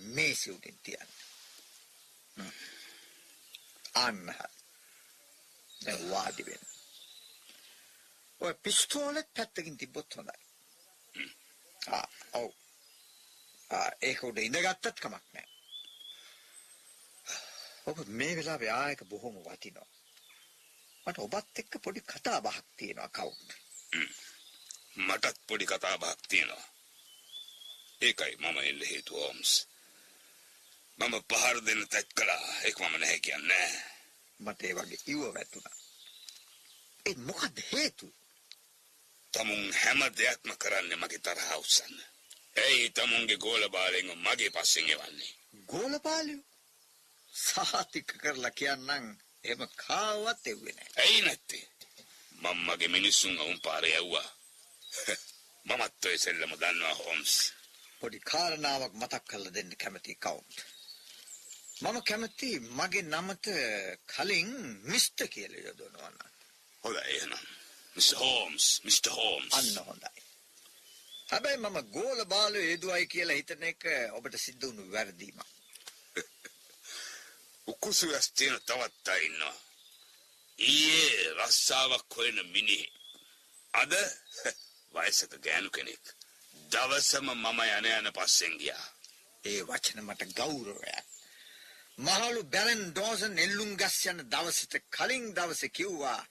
මේසි 0.09 0.51
උඩින් 0.51 0.77
තියන්නේ. 0.83 2.51
අන්න. 3.97 4.23
දැන් 5.69 6.09
වාඩි 6.09 6.45
වෙන්න. 6.45 6.74
ඔය 8.41 8.53
පිස්තෝලෙත් 8.63 9.29
පැත්තකින් 9.33 9.77
තිබ්බොත් 9.77 10.15
හොඳයි. 10.15 10.39
ආ 11.79 12.07
ඔව්. 12.33 12.51
ආ 13.69 13.89
ඒක 14.01 14.23
උඩ 14.23 14.37
ඉඳගත්තත් 14.37 14.99
කමක් 14.99 15.25
නැහැ. 15.33 15.47
ඔබ 17.85 17.97
මේ 18.19 18.35
වෙලාවේ 18.37 18.71
ආයක 18.73 19.03
බොහොම 19.11 19.37
වටිනවා. 19.45 19.89
මට 21.05 21.17
ඔබත් 21.25 21.59
එක්ක 21.61 21.73
පොඩි 21.83 22.01
කතා 22.03 22.39
බහක් 22.41 22.65
තියෙනවා 22.77 23.09
කවුන්ට්. 23.09 23.49
මටත් 24.97 25.37
පොඩි 25.47 25.65
කතා 25.65 25.97
බහක් 25.97 26.27
තියෙනවා. 26.27 26.65
ඒකයි 28.01 28.35
මම 28.41 28.57
එල්ල 28.69 28.85
හේතුව 28.91 29.17
ඕම්ස්. 29.17 29.51
මම 30.99 31.15
පහර 31.29 31.57
දෙන්න 31.65 31.87
තැත් 31.87 32.09
කළා. 32.13 32.45
ඒක 32.65 32.77
මම 32.79 32.99
නැහැ 32.99 33.19
කියන්නේ. 33.19 33.69
මට 34.39 34.61
ඒ 34.63 34.73
වගේ 34.73 35.01
ඉව 35.07 35.21
වැටුණා. 35.33 35.77
ඒ 37.05 37.15
මොකද 37.27 37.57
හේතුව? 37.71 38.13
තමුන් 39.35 39.63
හැම 39.73 40.01
දෙයක්ම 40.17 40.51
කරන්නේ 40.55 40.97
මගේ 40.97 41.19
තරහ 41.19 41.51
උස්සන්න. 41.57 41.95
ඇයි 42.57 42.89
තමුන්ගේ 42.89 43.37
ගෝල 43.37 43.63
බාලෙන් 43.69 44.09
මගේ 44.17 44.51
පස්සෙන් 44.51 44.89
එවන්නේ? 44.89 45.31
ගෝලපාලියෝ 45.67 46.43
සාතික 47.33 48.09
කරලා 48.21 48.51
කියන්නම් 48.51 49.07
එහෙම 49.43 49.61
කාවත් 49.77 50.47
එව්වේ 50.47 50.73
නැහැ. 50.73 50.93
ඇයි 50.97 51.21
නැත්තේ? 51.21 51.63
මම 52.35 52.59
මගේ 52.65 52.87
මිනිස්සුන් 52.87 53.39
අවුන් 53.39 53.59
පාරේ 53.61 53.95
ඇව්වා. 53.95 54.29
මමත් 55.67 56.05
ඔය 56.05 56.17
සෙල්ලම 56.17 56.53
දන්නවා 56.53 56.95
හෝම්ස්. 56.95 57.33
පොඩි 57.99 58.19
කාරණාවක් 58.21 58.93
මතක් 58.93 59.23
කරලා 59.29 59.53
දෙන්න 59.53 59.71
කැමති 59.77 60.15
කවුන්ට්. 60.17 60.57
මම 61.81 61.97
කැමති 62.03 62.49
මගේ 62.71 63.05
නමට 63.05 63.47
කලින් 64.07 64.51
මිස්ටර් 64.83 65.27
කියලා 65.27 65.65
යොදවනවා 65.67 66.11
නම්. 66.11 66.33
හොඳයි 66.83 67.03
එහෙනම්. 67.09 67.54
Mister 67.95 68.17
Holmes, 68.17 68.65
mister 68.83 69.11
Holmes. 69.11 69.53
අන්න 69.53 69.77
හොඳයි. 69.79 70.23
හැබැයි 71.29 71.57
මම 71.57 71.77
ගෝල 71.91 72.25
බාලෝ 72.25 72.61
හේදුවයි 72.61 73.07
කියලා 73.07 73.35
හිතන 73.35 73.63
එක 73.63 73.85
ඔබට 74.11 74.35
සිද්ධ 74.37 74.65
වුණු 74.67 74.91
වැරදීමක්. 74.91 75.39
උකුසුවස් 77.67 78.27
තියෙන 78.31 78.59
තවත් 78.61 79.07
අය 79.07 79.25
ඉන්නවා. 79.25 79.55
ඊයේ 80.59 81.33
රස්සාවක් 81.37 82.09
හොයන 82.11 82.37
මිනිහෙ. 82.47 82.87
අද 83.73 83.93
වයසක 84.95 85.33
ගෑනු 85.39 85.69
කෙනෙක්. 85.69 86.05
දවසම 86.71 87.27
මම 87.33 87.59
යන 87.69 87.85
යන 87.87 88.13
පස්සෙන් 88.13 88.55
ගියා. 88.57 88.85
ඒ 89.43 89.61
වචන 89.63 89.99
මට 90.03 90.31
ගෞරවයක්. 90.33 91.05
මහලු 91.97 92.41
බැරන් 92.45 92.81
ඩෝසන් 92.89 93.37
එල්ලුම් 93.39 93.75
ගස් 93.77 93.99
යන 94.05 94.23
දවසට 94.29 94.73
කලින් 94.89 95.27
දවසේ 95.33 95.69
කිව්වා 95.71 96.21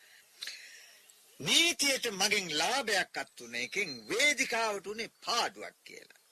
නීතියට 1.41 2.07
මගෙන් 2.13 2.49
ලාභයක් 2.53 3.17
අත්තුන 3.17 3.55
එකෙන් 3.57 3.91
වේදිකාවට 4.09 4.87
උනේ 4.87 5.11
පාඩුවක් 5.21 5.77
කියලා. 5.85 6.23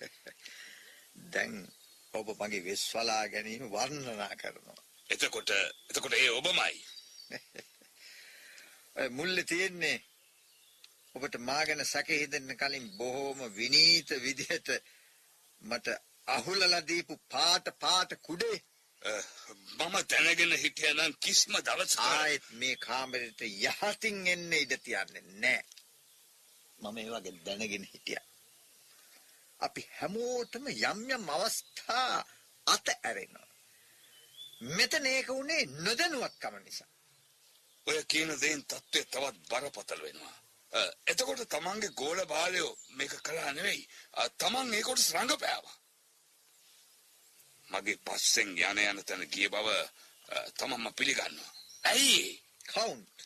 දැන් 1.32 1.54
ඔබ 2.14 2.28
මගේ 2.36 2.64
වෙස්වලා 2.64 3.24
ගැනීම 3.28 3.66
වර්ණනා 3.68 4.34
කරනවා. 4.36 4.80
එතකොට 5.10 5.50
එතකොට 5.50 6.14
ඒ 6.14 6.30
ඔබමයි. 6.30 6.76
මුල්ලේ 9.10 9.44
තියෙන්නේ 9.44 9.96
ඔබට 11.14 11.36
මා 11.40 11.62
ගැන 11.64 11.84
සැක 11.84 12.08
හිතෙන්න 12.12 12.56
කලින් 12.56 12.86
බොහෝම 12.92 13.40
විනීත 13.54 14.10
විදිහට 14.22 14.68
මට 15.62 15.86
අහුලලා 16.28 16.86
දීපු 16.86 17.14
පාට 17.28 17.66
පාට 17.78 18.10
කුඩේ 18.22 18.56
මම 19.02 19.94
දැනගෙන 20.06 20.52
හිටියනම් 20.62 21.14
කිසිම 21.20 21.54
දවසක 21.58 22.00
ආයෙත් 22.06 22.46
මේ 22.52 22.76
කාමරෙට 22.76 23.40
යහතින් 23.42 24.26
එන්න 24.26 24.52
ඉඩ 24.54 24.74
තියන්නේ 24.78 25.24
නැහැ. 25.36 25.64
මම 26.80 26.98
ඒ 26.98 27.08
වගේ 27.10 27.38
දැනගෙන 27.46 27.84
හිටියා. 27.84 28.26
අපි 29.60 29.86
හැමෝටම 29.98 30.68
යම් 30.72 31.00
යම් 31.10 31.24
අවස්ථා 31.30 32.18
අත 32.66 32.86
ඇරෙනවා. 32.92 33.48
මෙතන 34.76 35.06
ඒක 35.06 35.28
උනේ 35.32 35.62
නොදැනුවත්කම 35.78 36.56
නිසා. 36.58 36.90
ඔය 37.86 37.98
කියන 38.04 38.36
දේෙන් 38.36 38.62
තත්ත්වය 38.64 39.04
තවත් 39.06 39.36
බරපතල 39.50 40.02
වෙනවා. 40.02 40.36
එතකොට 41.06 41.46
තමන්ගේ 41.48 41.96
ගෝල 41.96 42.20
බාලයෝ 42.26 42.72
මේක 42.90 43.12
කළා 43.22 43.52
නෙවෙයි. 43.52 43.82
තමන් 44.38 44.74
ඒකොට 44.74 45.08
රඟපෑවා. 45.14 45.79
මගේ 47.70 47.98
පස්සෙන් 48.06 48.50
යන 48.60 48.78
යන 48.80 49.02
තැන 49.04 49.24
ගිය 49.28 49.48
බව 49.48 49.68
අ, 50.28 50.36
තමන්ම 50.58 50.92
පිළිගන්නවා. 50.94 51.52
ඇයි? 51.84 52.42
කවුන්ට්. 52.66 53.18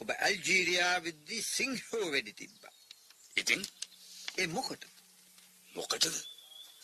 ඔබ 0.00 0.10
ඇල්ජීරියාවෙද්දී 0.16 1.42
සිංහෝ 1.44 2.06
වෙඩි 2.12 2.32
තිබ්බා. 2.32 2.74
ඉතින් 3.36 3.62
ඒ 4.38 4.46
මොකටද? 4.48 4.84
මොකටද? 5.74 6.16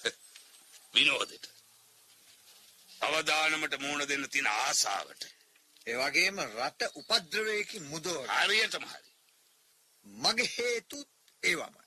විනෝදෙට. 0.94 1.46
අවදානමට 3.00 3.78
මුහුණ 3.80 4.08
දෙන්න 4.08 4.28
තියෙන 4.30 4.46
ආසාවට. 4.48 5.22
ඒ 5.86 5.96
වගේම 5.96 6.40
රට 6.44 6.80
උපද්‍රවයකින් 6.94 7.84
මුදවන. 7.84 8.30
හරියටම 8.38 8.84
හරි. 8.84 9.10
මගේ 10.06 10.50
හේතුත් 10.56 11.08
ඒවමයි. 11.42 11.86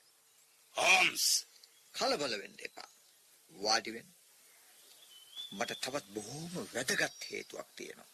හෝම්ස් 0.76 1.26
කලබල 1.94 2.34
වෙන්න 2.42 2.56
එපා. 2.60 2.90
වාඩි 3.50 3.92
වෙන්න. 3.92 4.10
මට 5.52 5.80
තවත් 5.80 6.06
බොහෝම 6.08 6.52
වැදගත් 6.68 7.24
හේතුවක් 7.24 7.68
තියෙනවා. 7.76 8.10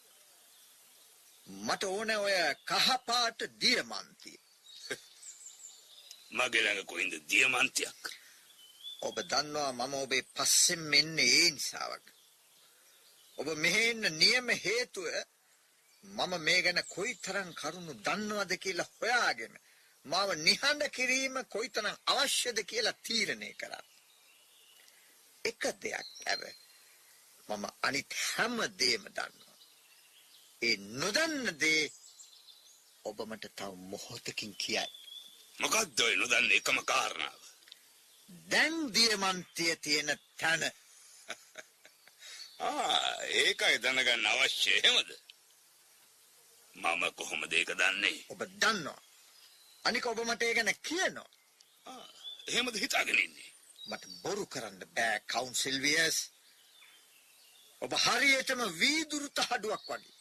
මට 1.47 1.83
ඕන 1.85 2.09
ඔය 2.17 2.37
කහපාට 2.65 3.39
දියමන්තිය. 3.61 4.39
මගේ 6.35 6.63
ළඟ 6.63 6.85
කොයින්ද 6.85 7.13
දියමන්තියක්. 7.29 8.01
ඔබ 9.01 9.15
දන්නවා 9.23 9.71
මම 9.73 9.93
ඔබේ 9.95 10.27
පස්සෙන් 10.31 10.81
මෙන්නේ 10.85 11.31
ඒ 11.35 11.49
නිසාවක්. 11.51 12.05
ඔබ 13.37 13.47
මෙහෙන්න 13.55 14.03
නියම 14.15 14.47
හේතුව 14.57 15.07
මම 16.03 16.33
මේ 16.39 16.61
ගැන 16.61 16.81
කොයිතරම් 16.87 17.49
කරුණු 17.53 17.93
දන්නවද 17.99 18.51
කියලා 18.57 18.91
හොයාගෙන 18.93 19.55
මාව 20.05 20.29
නිහඬ 20.39 20.83
කිරීම 20.89 21.35
කොයිතරම් 21.47 21.97
අවශ්‍යද 22.07 22.57
කියලා 22.65 23.01
තීරණය 23.01 23.51
කරා. 23.53 23.83
එක 25.45 25.61
දෙයක් 25.81 26.09
ඇව 26.25 26.41
මම 27.49 27.65
අනිත් 27.81 28.09
හැම 28.25 28.55
දේම 28.79 29.03
දන්නවා. 29.07 29.57
ඒ 30.61 30.75
නොදන්න 30.93 31.45
දේ 31.59 31.83
ඔබ 33.05 33.17
මට 33.21 33.45
තව 33.55 33.71
මොහොතකින් 33.91 34.53
කියයි. 34.55 34.87
මොකක්ද 35.57 35.99
ඔය 35.99 36.15
නොදන්න 36.15 36.51
එකම 36.51 36.79
කාරණාව. 36.85 37.41
දැන් 38.51 38.75
දියමන්තිය 38.93 39.75
තියෙන 39.75 40.11
තැන 40.39 40.63
ආ 42.67 43.15
ඒකයි 43.35 43.77
දැනගන්න 43.83 44.25
අවශ්‍ය 44.25 44.69
එහෙමද? 44.71 45.09
මම 46.75 47.03
කොහොමද 47.15 47.53
ඒක 47.53 47.71
දන්නේ? 47.73 48.19
ඔබ 48.29 48.41
දන්නවා. 48.53 49.01
අනික 49.83 50.05
ඔබ 50.05 50.19
මට 50.19 50.41
ඒ 50.41 50.53
ගැන 50.53 50.73
කියනවා. 50.83 51.29
ආ 51.85 52.07
එහෙමද 52.47 52.75
හිතාගෙන 52.77 53.19
ඉන්නේ? 53.19 53.51
මට 53.87 54.03
බොරු 54.23 54.45
කරන්න 54.45 54.81
බෑ 54.95 55.19
කවුන්සිල් 55.25 55.77
වියස්. 55.81 56.17
ඔබ 57.81 57.93
හරියටම 57.95 58.61
වීදුරු 58.75 59.27
තහඩුවක් 59.31 59.83
වගේ. 59.87 60.15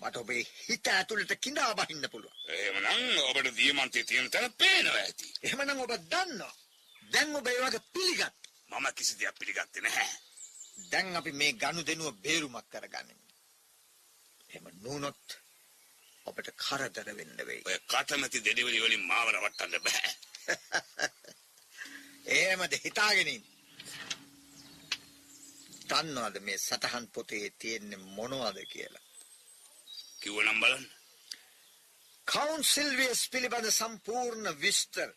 මට 0.00 0.16
ඔබේ 0.16 0.42
හිත 0.60 0.86
ඇතුළට 0.88 1.32
කිඳා 1.38 1.72
බහින්න 1.74 2.06
පුළුවන්. 2.08 2.36
එහෙමනම් 2.50 3.18
ඔබට 3.22 3.50
දියමන්තිය 3.56 4.04
තියෙන 4.04 4.30
තැන 4.30 4.52
පේනවා 4.54 4.98
ඇති. 4.98 5.32
එහෙමනම් 5.42 5.80
ඔබ 5.80 5.92
දන්නවා. 6.06 6.54
දැන් 7.12 7.36
ඔබ 7.36 7.46
ඒ 7.46 7.60
වගේ 7.60 7.82
පිළිගත්. 7.92 8.50
මම 8.70 8.86
කිසි 8.94 9.18
දෙයක් 9.18 9.38
පිළිගත්තේ 9.38 9.82
නැහැ. 9.82 10.10
දැන් 10.90 11.16
අපි 11.16 11.32
මේ 11.34 11.52
ගනුදෙනුව 11.54 12.16
බේරුමක් 12.20 12.66
කරගනිමු. 12.68 13.24
එහෙම 14.50 14.66
නුනොත් 14.80 15.38
ඔබට 16.26 16.48
කරදර 16.56 17.08
වෙන්න 17.12 17.38
වෙයි. 17.42 17.62
ඔය 17.66 17.78
කටමැති 17.86 18.38
දෙඩිවලි 18.40 18.80
වලින් 18.80 19.06
මාව 19.06 19.28
රවට්ටන්න 19.30 19.84
බෑ. 19.84 20.10
එහෙමද 22.36 22.74
හිතාගෙන 22.78 23.28
ඉන්නේ. 23.28 23.49
දන්නවද 25.90 26.40
මේ 26.40 26.58
සටහන් 26.58 27.06
පොතේ 27.08 27.46
තියෙන්නේ 27.58 28.06
මොනවද 28.16 28.58
කියලා? 28.66 29.04
කිව්වනම් 30.20 30.60
බලන්න. 30.62 30.86
කවුන්සිල්වියස් 32.26 33.22
පිළිබඳ 33.28 33.68
සම්පූර්ණ 33.72 34.48
විස්තර 34.60 35.10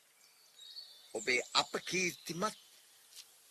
ඔබේ 1.16 1.42
අපකීර්තිමත් 1.54 2.58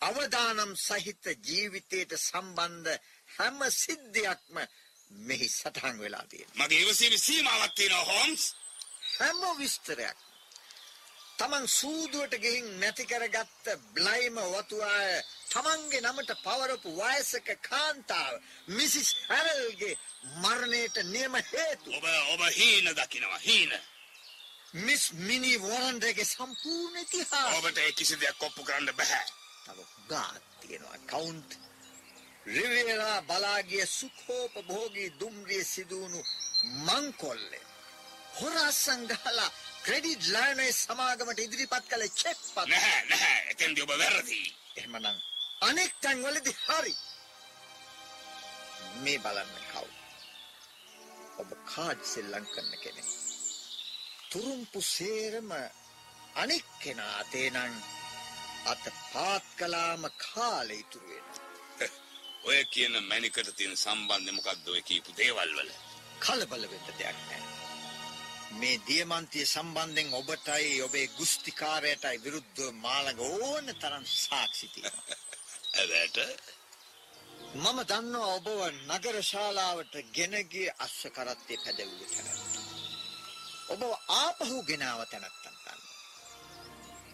අවදානම් 0.00 0.72
සහිත 0.78 1.24
ජීවිතයට 1.44 2.16
සම්බන්ධ 2.18 2.96
හැම 3.28 3.60
සිද්ධියක්ම 3.72 4.56
මෙහි 5.20 5.48
සටහන් 5.50 5.96
වෙලා 5.98 6.26
තියෙනවා. 6.26 6.58
මගේ 6.60 6.82
ඉවසීමේ 6.82 7.18
සීමාවක් 7.20 7.74
තියෙනවා 7.74 8.04
හෝම්ස්. 8.04 8.44
හැම 9.12 9.40
විස්තරයක් 9.58 10.18
තමන් 11.38 11.66
සූදුවට 11.70 12.34
ගිහින් 12.38 12.68
නැති 12.80 13.04
කරගත්ත 13.04 13.66
බ්ලයිම 13.94 14.36
වතුආය 14.48 15.12
තමන්ගේ 15.52 16.00
නමට 16.02 16.32
පවරපු 16.42 16.90
වයසක 16.99 17.49
කාන්තාව 17.62 18.35
මිසිස් 18.68 19.09
හැරල්ගේ 19.28 19.94
මරණයට 20.37 20.97
නියම 21.06 21.35
හේතු 21.47 21.88
ඔබ 21.92 22.06
ඔබ 22.35 22.42
හීන 22.50 22.87
දකිනවා 22.92 23.40
හීන. 23.40 23.73
මිස් 24.76 25.02
මිනි 25.21 25.52
වොරන්ඩගේ 25.59 26.24
සම්පූර්ණ 26.26 26.96
ඉතිහාස 26.98 27.57
ඔබට 27.57 27.79
ඒ 27.79 27.92
කිසි 27.92 28.16
දෙයක් 28.16 28.42
ඔප්පු 28.42 28.64
කරන්න 28.64 28.94
බෑ. 28.94 29.24
තව 29.66 29.79
ගාත් 30.09 30.44
තියෙනවා 30.61 30.98
කවුන්ට් 31.07 31.59
රිවේරා 32.46 33.18
බලාගිය 33.22 33.87
සුඛෝපභෝගී 33.88 35.11
දුම්රිය 35.20 35.64
සිදුවුණු 35.64 36.20
මංකොල්ලේ 36.87 37.66
හොරා 38.35 38.72
සංගහලා 38.74 39.50
ක්‍රෙඩිට් 39.85 40.24
ලයනේ 40.29 40.72
සමාගමට 40.74 41.38
ඉදිරිපත් 41.38 41.85
කළ 41.90 42.07
චෙක් 42.14 42.40
පත් 42.46 42.66
නැහැ 42.68 43.05
නැහැ 43.07 43.44
එතෙන්දී 43.50 43.85
ඔබ 43.85 43.94
වැරදි. 43.96 44.40
එහෙමනම් 44.76 45.20
අනෙක් 45.62 45.92
තැන්වලදී 46.03 46.57
හරි. 46.61 46.94
මේ 49.03 49.18
බලන්න 49.18 49.53
කවු 49.66 49.88
ඔබ 51.38 51.51
කාඩ් 51.66 52.01
සෙල්ලම් 52.05 52.46
කරන 52.46 52.72
කෙනෙක්. 52.83 53.11
තුරුම්පු 54.31 54.81
සේරම 54.87 55.51
අනෙක් 56.37 56.66
කෙනා 56.83 57.12
අතේ 57.18 57.48
නම් 57.51 57.75
අත 58.66 58.85
පාත් 59.12 59.46
කලාම 59.59 60.03
කාලේ 60.25 60.81
ඉතුරු 60.83 61.09
වෙනවා. 61.09 61.40
ඔය 62.46 62.61
කියන 62.66 62.94
මැනිකට 63.05 63.48
තියෙන 63.57 63.77
සම්බන්ධය 63.77 64.33
මොකක්ද 64.35 64.66
ඔය 64.68 64.83
කියපු 64.83 65.11
දේවල් 65.16 65.51
වල? 65.57 65.70
කලබල 66.20 66.70
වෙන්න 66.70 66.87
දෙයක් 66.90 67.18
නැහැ. 67.20 67.42
මේ 68.53 68.81
දියමන්තිය 68.87 69.46
සම්බන්ධයෙන් 69.46 70.14
ඔබටයි 70.14 70.72
ඔබේ 70.83 71.07
ගුස්තිකාරයටයි 71.16 72.22
විරුද්ධව 72.25 72.72
මාළඟ 72.85 73.20
ඕන 73.22 73.66
තරම් 73.77 74.05
සාක්ෂි 74.16 74.68
තියෙනවා 74.68 75.16
ඇවැට 75.74 76.18
මම 77.54 77.78
දන්නවා 77.88 78.35
ඔබව 78.35 78.61
නගර 78.88 79.16
ශාලාවට 79.22 79.94
ගෙන 80.16 80.35
ගිය 80.52 80.68
අස්ස 80.78 80.98
කරත්තේ 81.16 81.58
පැදවූ 81.64 82.06
තැනැත්ත. 82.06 82.54
ඔබ 83.68 83.82
ආපහු 84.14 84.56
ගෙනාව 84.68 85.00
තැනැත්තන් 85.11 85.56
දන්නවා. 85.56 85.78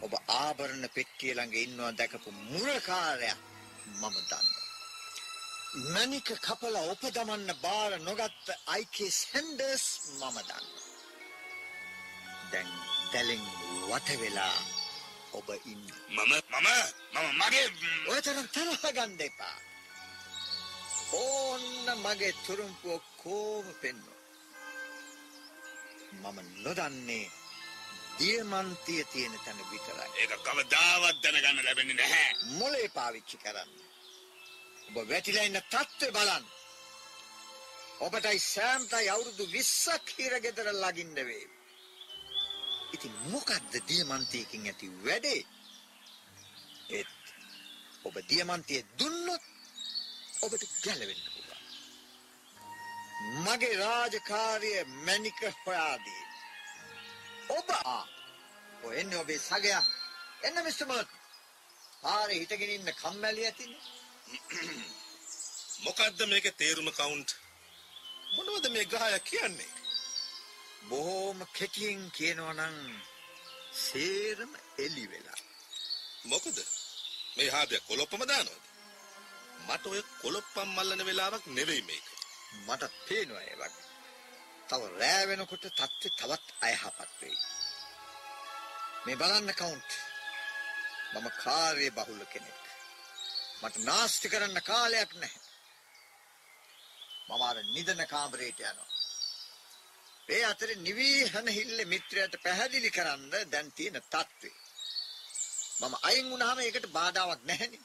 ඔබ 0.05 0.13
ආභරණ 0.37 0.87
පෙට්ටිය 0.97 1.35
ළඟ 1.35 1.57
ඉන්නවා 1.57 1.93
දැකපු 1.93 2.31
මුරකාරයා 2.45 3.39
මම 3.93 4.17
දන්නවා. 4.23 4.67
මැනික 5.93 6.29
කපලා 6.47 6.87
උපදමන්න 6.93 7.51
බාර 7.63 7.93
නොගත්ත 8.01 8.47
අයිකේ 8.67 9.11
සැන්ඩර්ස් 9.13 9.87
මම 10.11 10.37
දන්නවා. 10.41 10.65
දැන් 12.53 12.69
දැලෙන් 13.13 13.45
වට 13.91 14.21
වෙලා 14.21 14.78
ඔබ 15.33 15.49
ඉන්න. 15.65 15.85
මම 16.09 16.33
මම 16.53 16.69
මම 17.15 17.29
මගේ 17.41 17.67
ඔය 18.09 18.21
තරම් 18.23 18.47
තරහ 18.55 18.93
ගන්න 18.97 19.21
එපා. 19.21 19.59
ඕන්න 21.15 21.89
මගේ 22.05 22.33
තුරුම්පු 22.47 22.87
ඔක්කෝම 22.93 23.67
පෙන්වුවා. 23.83 24.23
මම 26.23 26.39
නොදන්නේ 26.65 27.31
දියමන්තිය 28.19 29.05
තියෙන 29.13 29.35
තැන 29.45 29.61
විතරයි. 29.71 30.09
ඒක 30.21 30.33
කවදාවත් 30.47 31.17
දැනගන්න 31.23 31.65
ලැබෙන්නේ 31.65 31.97
නැහැ. 31.97 32.31
මොලේ 32.59 32.89
පාවිච්චි 32.97 33.37
කරන්න. 33.45 33.71
ඔබ 34.89 34.97
වැටිලා 35.11 35.45
ඉන්න 35.49 35.61
තත්ත්වය 35.73 36.11
බලන්න. 36.17 36.47
ඔබටයි 38.01 38.39
සෑම්ටයි 38.39 39.09
අවුරුදු 39.15 39.45
20ක් 39.55 40.09
හිරගෙදර 40.19 40.69
ළඟින්න 40.73 41.27
වේ. 41.29 41.58
ඉතින් 42.95 43.15
මොකද්ද 43.33 43.73
දියමන්තියකින් 43.89 44.67
ඇති 44.67 44.87
වැඩේ? 45.05 45.41
ඒත් 46.91 47.11
ඔබ 48.05 48.17
දියමන්තිය 48.31 48.83
දුන්නොත් 48.99 49.45
ඔබට 50.43 50.63
ගැලවෙන්න 50.85 51.23
පුළුවන්. 51.27 51.63
මගේ 53.45 53.75
රාජකාරිය 53.83 54.81
මැනික 55.05 55.41
හොයාදී. 55.65 56.23
ඔබ 57.51 57.69
ආ 57.77 58.03
ඔය 58.85 58.95
එන්නේ 59.01 59.21
ඔබේ 59.21 59.41
සගයා. 59.41 59.85
එන්න 60.43 60.65
මිස්ටර් 60.65 60.87
මර්ට්. 60.87 61.11
පාරේ 62.03 62.41
හිටගෙන 62.41 62.71
ඉන්න 62.71 62.95
කම්මැලි 63.01 63.47
ඇතිනේ. 63.47 63.83
මොකක්ද 65.85 66.21
මේක 66.29 66.47
තේරුම 66.57 66.89
කවුන්ට් 66.93 67.31
මොනවද 68.35 68.67
මේ 68.71 68.87
ග්‍රහය 68.93 69.19
කියන්නේ 69.21 69.71
බොහෝම 70.89 71.39
කෙටියෙන් 71.53 72.03
කියනවා 72.11 72.55
නම් 72.55 72.77
සේරම 73.83 74.53
එලි 74.79 75.05
වෙලා. 75.11 75.41
මොකද 76.25 76.57
මේ 77.37 77.51
හාදය 77.51 77.81
කොලොප්පම 77.81 78.23
දානවද 78.31 78.65
මට 79.67 79.85
ඔය 79.87 80.01
කොලොප්පම් 80.23 80.71
මල්ලන 80.77 81.07
වෙලාවක් 81.07 81.45
නෙවෙයි 81.49 81.83
මේක 81.83 82.07
මට 82.67 82.83
පේනවා 83.09 83.43
ඒ 83.43 83.57
වගේ. 83.57 83.87
තව 84.69 84.83
රෑ 85.01 85.25
වෙනකොට 85.29 85.65
තත්ත්වය 85.71 86.09
තවත් 86.11 86.47
අයහපත් 86.61 87.13
වෙයි. 87.21 87.39
මේ 89.05 89.17
බලන්න 89.17 89.53
කවුන්ට්. 89.55 89.91
මම 91.13 91.29
කාර්ය 91.45 91.91
බහුල 91.91 92.23
කෙනෙක්. 92.33 92.63
මට 93.63 93.77
නාස්ති 93.81 94.29
කරන්න 94.29 94.61
කාලයක් 94.63 95.13
නැහැ. 95.15 95.47
මම 97.29 97.43
අර 97.43 97.59
නිදන 97.67 98.07
කාමරේට 98.07 98.61
යනවා. 98.63 98.98
ඒ 100.29 100.45
අතරේ 100.45 100.77
නිවිහන 100.79 101.49
හිල්ල 101.49 101.79
මිත්‍රයාට 101.85 102.35
පැහැදිලි 102.43 102.91
කරන්න 102.91 103.51
දැන් 103.53 103.69
තියෙන 103.73 104.03
තත්ත්වය. 104.05 104.51
මම 105.81 105.95
අයින් 106.03 106.31
වුණාම 106.31 106.59
ඒකට 106.59 106.87
බාධාවක් 106.93 107.43
නැහැනේ. 107.43 107.85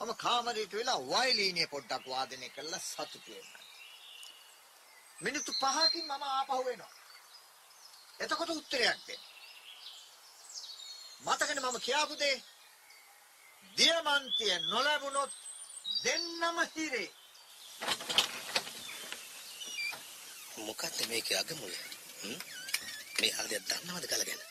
මම 0.00 0.12
කාමරේට 0.16 0.72
වෙලා 0.72 1.00
වයලීනිය 1.06 1.66
පොඩ්ඩක් 1.66 2.04
වාදනය 2.06 2.48
කරලා 2.48 2.80
සතුටු 2.82 3.18
වෙනවා. 3.28 3.64
මිනිත්තු 5.18 5.52
5කින් 5.54 6.06
මම 6.06 6.24
ආපහු 6.28 6.68
එනවා. 6.68 6.94
එතකොට 8.20 8.50
උත්තරයක් 8.50 9.00
දෙන්න. 9.06 9.22
මතකනේ 11.24 11.62
මම 11.62 11.78
කියාපු 11.80 12.14
දේ. 12.16 12.36
දියමන්තිය 13.76 14.54
නොලැබුණොත් 14.64 15.32
දෙන්නම 16.04 16.58
හිරේ. 16.74 17.08
මොකක්ද 20.58 20.98
මේකේ 21.08 21.38
අගමුල? 21.38 21.74
මේ 23.18 23.32
හරියට 23.36 23.68
දන්නවද 23.68 24.06
ගල 24.06 24.24
ගැන? 24.24 24.42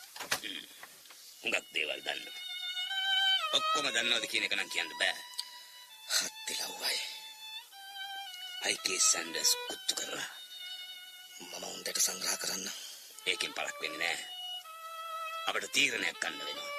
හුඟක් 1.42 1.68
දේවල් 1.74 2.02
දන්නවා. 2.02 2.40
ඔක්කොම 3.54 3.88
දන්නවද 3.88 4.26
කියන 4.32 4.46
එක 4.48 4.56
නම් 4.56 4.70
කියන්න 4.70 4.98
බෑ. 5.00 5.16
හත්තිලව්වයි. 6.10 7.00
අයිකේ 8.64 9.00
සැන්ඩර්ස් 9.02 9.52
කුත්තු 9.68 9.94
කරලා 9.96 10.30
මම 11.40 11.64
උන්දට 11.66 12.00
සංග්‍රහ 12.00 12.38
කරන්න. 12.38 12.66
ඒකෙන් 13.26 13.54
පළක් 13.54 13.78
වෙන්නේ 13.82 14.02
නෑ. 14.04 14.20
අපිට 15.48 15.72
තීරණයක් 15.74 16.20
ගන්න 16.20 16.40
වෙනවා. 16.40 16.72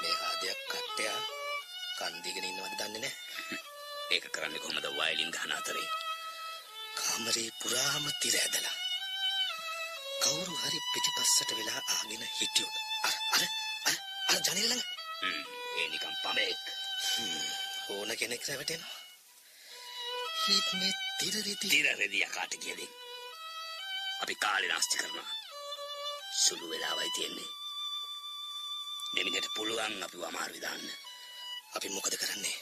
මේ 0.00 0.16
ආදයක් 0.24 0.60
කට්ටයා 0.70 1.20
කන්දිගෙන 1.98 2.44
ඉන්නවද 2.44 2.74
දන්නේ 2.76 3.00
නැහැ. 3.00 3.62
ඒක 4.12 4.28
කරන්නේ 4.30 4.62
කොහොමද 4.62 4.86
වයලින් 4.98 5.32
ගහන 5.32 5.52
අතරේ? 5.52 5.88
කාමරේ 7.18 7.50
පුරාම 7.60 8.04
තිර 8.20 8.34
ඇදලා. 8.36 8.76
කවුරු 10.22 10.54
හරි 10.56 10.78
පිටිපස්සට 10.92 11.50
වෙලා 11.58 11.80
ආගෙන 11.94 12.22
හිටියොත් 12.38 12.76
අර 13.06 13.14
අර 13.34 13.42
අර 13.88 13.96
අර 14.28 14.38
ජනෙල 14.46 14.68
ළඟ 14.70 14.84
ඒ 15.78 15.86
නිකන් 15.88 16.14
පඹෙක්. 16.22 16.62
ඕන 17.90 18.10
කෙනෙක් 18.18 18.46
රැවටෙනවා. 18.48 18.96
හිත් 20.42 20.68
මේ 20.78 20.94
තිර 21.18 21.34
රෙදි 21.36 21.54
තීර 21.62 21.86
රෙදිය 22.00 22.26
කාට 22.34 22.54
කියලින්. 22.62 22.92
අපි 24.22 24.34
කාලේ 24.36 24.70
නාස්ති 24.70 24.96
කරනවා. 24.98 25.30
සුළු 26.42 26.66
වෙලාවයි 26.70 27.14
තියෙන්නේ. 27.16 27.52
දෙමිනට 29.14 29.54
පුළුවන් 29.56 30.02
අපිව 30.04 30.22
අමාරු 30.24 30.58
දාන්න. 30.60 30.84
අපි 31.76 31.88
මොකද 31.94 32.14
කරන්නේ? 32.16 32.58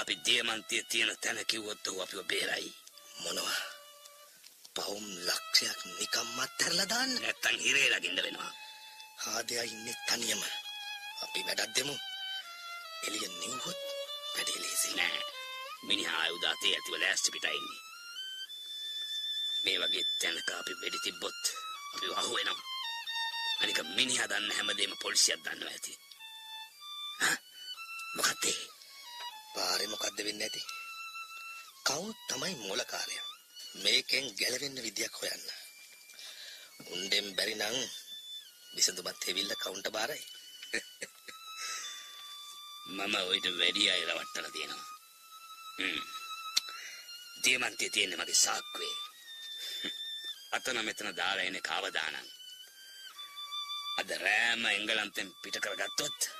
අපි 0.00 0.14
දියමන්තිය 0.26 0.82
තියෙන 0.90 1.18
තැන 1.22 1.46
කිව්වොත් 1.46 1.86
ඔහු 1.88 2.02
අපිව 2.02 2.26
බේරයි. 2.32 2.83
මොනවා? 3.14 3.60
පවුම් 4.74 5.06
ලක්ෂයක් 5.28 5.80
නිකම්ම 5.98 6.38
අත්හැරලා 6.38 6.88
දාන්න. 6.88 7.12
නැත්තම් 7.14 7.56
හිරේ 7.58 7.88
ලගින්න 7.90 8.22
වෙනවා. 8.22 8.52
ආදයා 9.26 9.64
ඉන්නේ 9.64 9.96
තනියම. 10.08 10.42
අපි 11.22 11.40
වැඩක් 11.46 11.72
දෙමු. 11.76 11.96
එළිය 13.06 13.28
නිව්වොත් 13.40 13.80
වැඩේ 14.34 14.60
ලේසි 14.60 14.90
නෑ. 14.94 15.20
මිනිහා 15.82 16.20
ආයුධාතේ 16.20 16.72
ඇතිව 16.74 16.94
ලෑස්ති 17.00 17.30
පිටයි 17.30 17.56
ඉන්නේ. 17.56 17.82
මේ 19.64 19.78
වගේ 19.80 20.04
තැනක 20.20 20.48
අපි 20.50 20.72
වෙඩි 20.82 20.98
තිබ්බොත් 21.04 21.42
අපි 21.94 22.06
අහු 22.20 22.36
වෙනවා. 22.36 22.62
අනික 23.62 23.78
මිනිහා 23.96 24.30
දන්න 24.30 24.56
හැමදේම 24.56 24.92
පොලිසියක් 25.02 25.40
දන්නවා 25.44 25.72
ඇති. 25.72 25.92
ඒ? 27.22 27.36
පාරේ 29.54 29.86
මොකද්ද 29.86 30.18
වෙන්නේ 30.18 30.48
නැති? 30.48 30.83
කවුන් 31.86 32.16
තමයි 32.28 32.56
මූලකාරයා? 32.56 33.24
මේකෙන් 33.76 34.34
ගැලවෙන්න 34.34 34.78
විදියක් 34.78 35.14
හොයන්න. 35.14 35.64
උන්ඩෙන් 36.88 37.36
බැරි 37.36 37.54
නම් 37.54 37.76
විසඳුමත් 38.74 39.26
හේවිල්ල 39.26 39.56
කවුන්ට 39.56 39.90
බාරයි. 39.90 40.26
මම 42.88 43.14
ඔයිට 43.22 43.46
වැඩි 43.58 43.90
අය 43.90 44.02
රවට්ටලා 44.02 44.50
තියෙනවා. 44.50 44.84
හ්ම්. 45.78 46.02
දියමන්තිය 47.42 47.90
තියෙන්නේ 47.90 48.18
මගේ 48.18 48.36
සාක්කුවේ. 48.36 48.94
හ්ම්. 49.80 49.90
අතන 50.56 50.78
මෙතන 50.82 51.16
දාලා 51.16 51.42
එන්නේ 51.42 51.62
කවදානම්. 51.62 52.28
අද 53.98 54.10
රෑම 54.18 54.66
එංගලන්තෙන් 54.68 55.34
පිට 55.42 55.58
කරගත්තොත් 55.58 56.30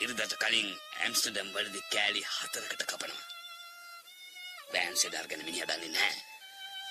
ඉරිදට 0.00 0.38
කලින් 0.38 0.80
ඇම්ස්ටර්ඩම් 0.98 1.54
වලදී 1.54 1.88
කෑලි 1.92 2.26
හතරකට 2.32 2.86
කපනවා. 2.86 3.33
බෑන්සෙඩ් 4.72 5.14
අරගෙන 5.14 5.44
මිනිහා 5.44 5.68
දන්නේ 5.68 5.88
නැහැ. 5.90 6.22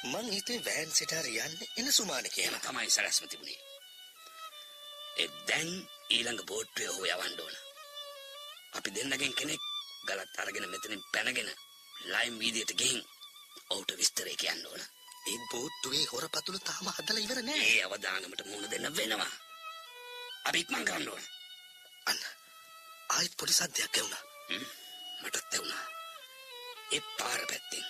මං 0.04 0.32
හිතුවේ 0.32 0.66
වෑන් 0.68 0.92
සිටාර 0.92 1.28
යන්නේ 1.28 1.70
එන 1.78 1.94
සුමාන 1.94 2.28
කියලා. 2.30 2.60
තමයි 2.60 2.90
සැලැස්ම 2.90 3.28
තිබුණේ. 3.28 3.60
ඒ 5.16 5.30
දැන් 5.48 5.72
ඊළඟ 6.10 6.42
බෝට්ටුවේ 6.46 6.90
ඔහු 6.90 7.06
යවන්න 7.06 7.40
ඕන. 7.40 7.56
අපි 8.74 8.90
දෙන්නගෙන් 8.92 9.34
කෙනෙක් 9.34 9.64
ගලත් 10.08 10.40
අරගෙන 10.40 10.70
මෙතනින් 10.70 11.04
පැනගෙන 11.14 11.50
ලයිම් 12.06 12.36
වීදියට 12.40 12.74
ගිහින් 12.76 13.02
ඔහුට 13.70 13.98
විස්තරේ 13.98 14.36
කියන්න 14.36 14.66
ඕන. 14.66 14.82
ඒ 15.28 15.40
බෝට්ටුවේ 15.52 16.06
හොරපතුල 16.06 16.60
තාම 16.60 16.88
හදලා 16.90 17.24
ඉවර 17.26 17.42
නෑ. 17.42 17.66
ඒ 17.70 17.84
අවදානමට 17.86 18.46
මුහුණ 18.46 18.72
දෙන්න 18.72 18.96
වෙනවා. 18.96 19.34
අපි 20.46 20.60
ඉක්මන් 20.60 20.86
කරන්න 20.86 21.10
ඕන. 21.10 21.24
අන්න 22.06 22.22
ආයෙත් 23.10 23.34
පොඩි 23.38 23.54
සද්දයක් 23.54 23.98
ඇහුණා. 23.98 24.24
මටත් 25.22 25.46
තේරුණා. 25.50 26.03
ඒ 26.94 27.02
පාර 27.20 27.42
පැත්තෙන්. 27.50 27.86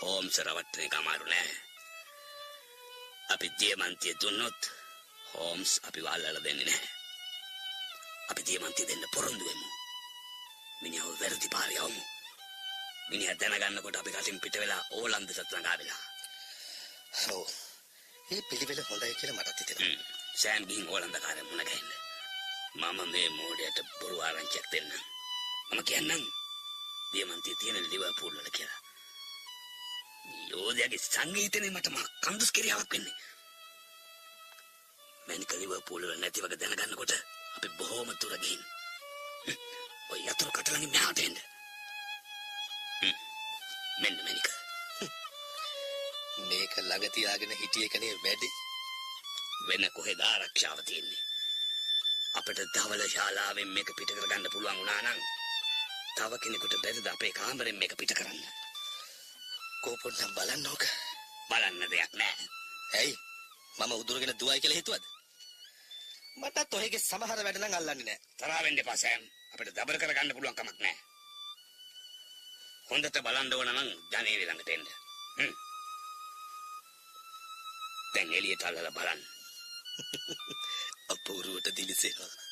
හෝම්ස් 0.00 0.36
රවට්ටන 0.46 0.86
එක 0.86 0.94
අමාරු 1.00 1.26
නෑ. 1.32 1.52
අපි 3.32 3.46
දියමන්තිය 3.60 4.14
දුන්නොත් 4.22 4.60
හෝම්ස් 5.32 5.72
අපි 5.88 6.00
වල්ලලා 6.06 6.44
දෙන්නේ 6.46 6.66
නැහැ. 6.70 6.90
අපි 8.30 8.42
දියමන්තිය 8.48 8.88
දෙන්න 8.88 9.06
පොරොන්දු 9.14 9.44
වෙමු. 9.48 9.68
මිනිහව 10.82 11.08
වැරදි 11.20 11.48
පාරේ 11.54 11.80
යවමු. 11.84 12.02
මිනිහා 13.10 13.38
දැනගන්නකොට 13.40 13.96
අපි 14.00 14.16
රටින් 14.16 14.42
පිට 14.42 14.60
වෙලා 14.62 14.82
ඕලන්දට 14.98 15.38
ළඟා 15.40 15.78
වෙලා. 15.80 16.02
ඔව්. 17.36 17.50
මේ 18.28 18.46
පිළිවෙල 18.48 18.86
හොඳයි 18.90 19.14
කියලා 19.18 19.36
මටත් 19.38 19.58
හිතෙනවා. 19.60 20.04
සෑම් 20.42 20.64
ගිහින් 20.68 20.88
ඕලන්ද 20.88 21.16
කාරය 21.24 21.42
මුණ 21.42 21.66
ගැහෙන්න. 21.68 21.90
මම 22.80 22.98
මේ 23.12 23.28
මෝඩයට 23.38 23.78
බොරු 24.00 24.16
ආරංචියක් 24.20 24.66
දෙන්නම්. 24.72 25.04
මම 25.72 25.84
කියන්නම් 25.90 26.24
දියමන්තිය 27.12 27.56
තියෙන 27.56 27.78
ලිවර්පූල් 27.84 28.34
වල 28.34 28.50
කියලා. 28.50 28.80
යෝධයාගේ 30.50 31.04
සංගීතනේ 31.04 31.70
මට 31.70 31.88
මහ 31.88 32.04
කන්දස් 32.20 32.50
කිරියාවක් 32.50 32.92
වෙන්නේ. 32.92 33.16
මැනික 35.26 35.52
ලිවර්පූල් 35.54 36.02
වල 36.02 36.20
නැති 36.20 36.42
වගේ 36.42 36.60
දැනගන්නකොට 36.60 37.12
අපි 37.56 37.68
බොහොම 37.78 38.08
දුර 38.16 38.34
ගිහින්. 38.38 38.62
ඔය 40.12 40.20
යතුරු 40.22 40.50
කටලඟින් 40.52 40.92
මෙහාට 40.92 41.20
එන්න. 41.20 41.36
මෙන්න 44.00 44.16
මැනික. 44.18 44.48
මේක 46.48 46.72
ළඟ 46.80 47.12
තියාගෙන 47.14 47.54
හිටිය 47.54 47.86
එකනේ 47.86 48.14
වැඩි. 48.24 48.50
වෙන 49.68 49.84
කොහෙද 49.92 50.20
ආරක්ෂාව 50.22 50.80
තියෙන්නේ? 50.82 51.22
අපිට 52.34 52.60
ධවල 52.74 53.02
ශාලාවෙන් 53.08 53.70
මේක 53.70 53.90
පිට 53.96 54.10
කරගන්න 54.10 54.52
පුළුවන් 54.52 54.78
වුණා 54.78 55.02
නම් 55.04 55.20
තව 56.16 56.32
කෙනෙකුට 56.38 56.74
බැරිද 56.82 57.06
අපේ 57.06 57.32
කාමරෙන් 57.32 57.78
මේක 57.78 57.94
පිට 57.96 58.12
කරන්න? 58.12 58.40
කෝපොන්නම් 59.82 60.34
බලන්න 60.36 60.66
ඕක. 60.66 60.84
බලන්න 61.50 61.90
දෙයක් 61.90 62.12
නැහැ. 62.12 62.46
ඇයි? 62.94 63.14
මම 63.78 63.92
උදුරගෙන 63.94 64.34
දුවයි 64.34 64.60
කියලා 64.60 64.78
හිතුවද? 64.78 65.04
මටත් 66.36 66.74
ඔහෙගේ 66.74 67.00
සමහර 67.00 67.40
වැඩ 67.40 67.58
නම් 67.58 67.74
අල්ලන්නේ 67.74 68.06
නෑ. 68.06 68.20
තරහ 68.38 68.62
වෙන්න 68.64 68.80
එපා 68.82 68.96
සෑම්. 68.96 69.24
අපිට 69.52 69.74
දබර 69.74 69.98
කරගන්න 69.98 70.34
පුළුවන් 70.36 70.56
කමක් 70.56 70.78
නැහැ. 70.78 71.02
හොඳට 72.88 73.20
බලන්න 73.20 73.52
ඕන 73.52 73.70
නම් 73.70 73.90
ජනේලෙ 74.12 74.44
ළඟට 74.44 74.72
එන්න. 74.74 74.88
හ්ම්. 75.38 75.52
දැන් 78.14 78.34
එළියට 78.34 78.66
අල්ලලා 78.66 78.96
බලන්න. 78.96 79.22
අපූරුවට 81.14 81.76
දිලිසෙනවා. 81.76 82.43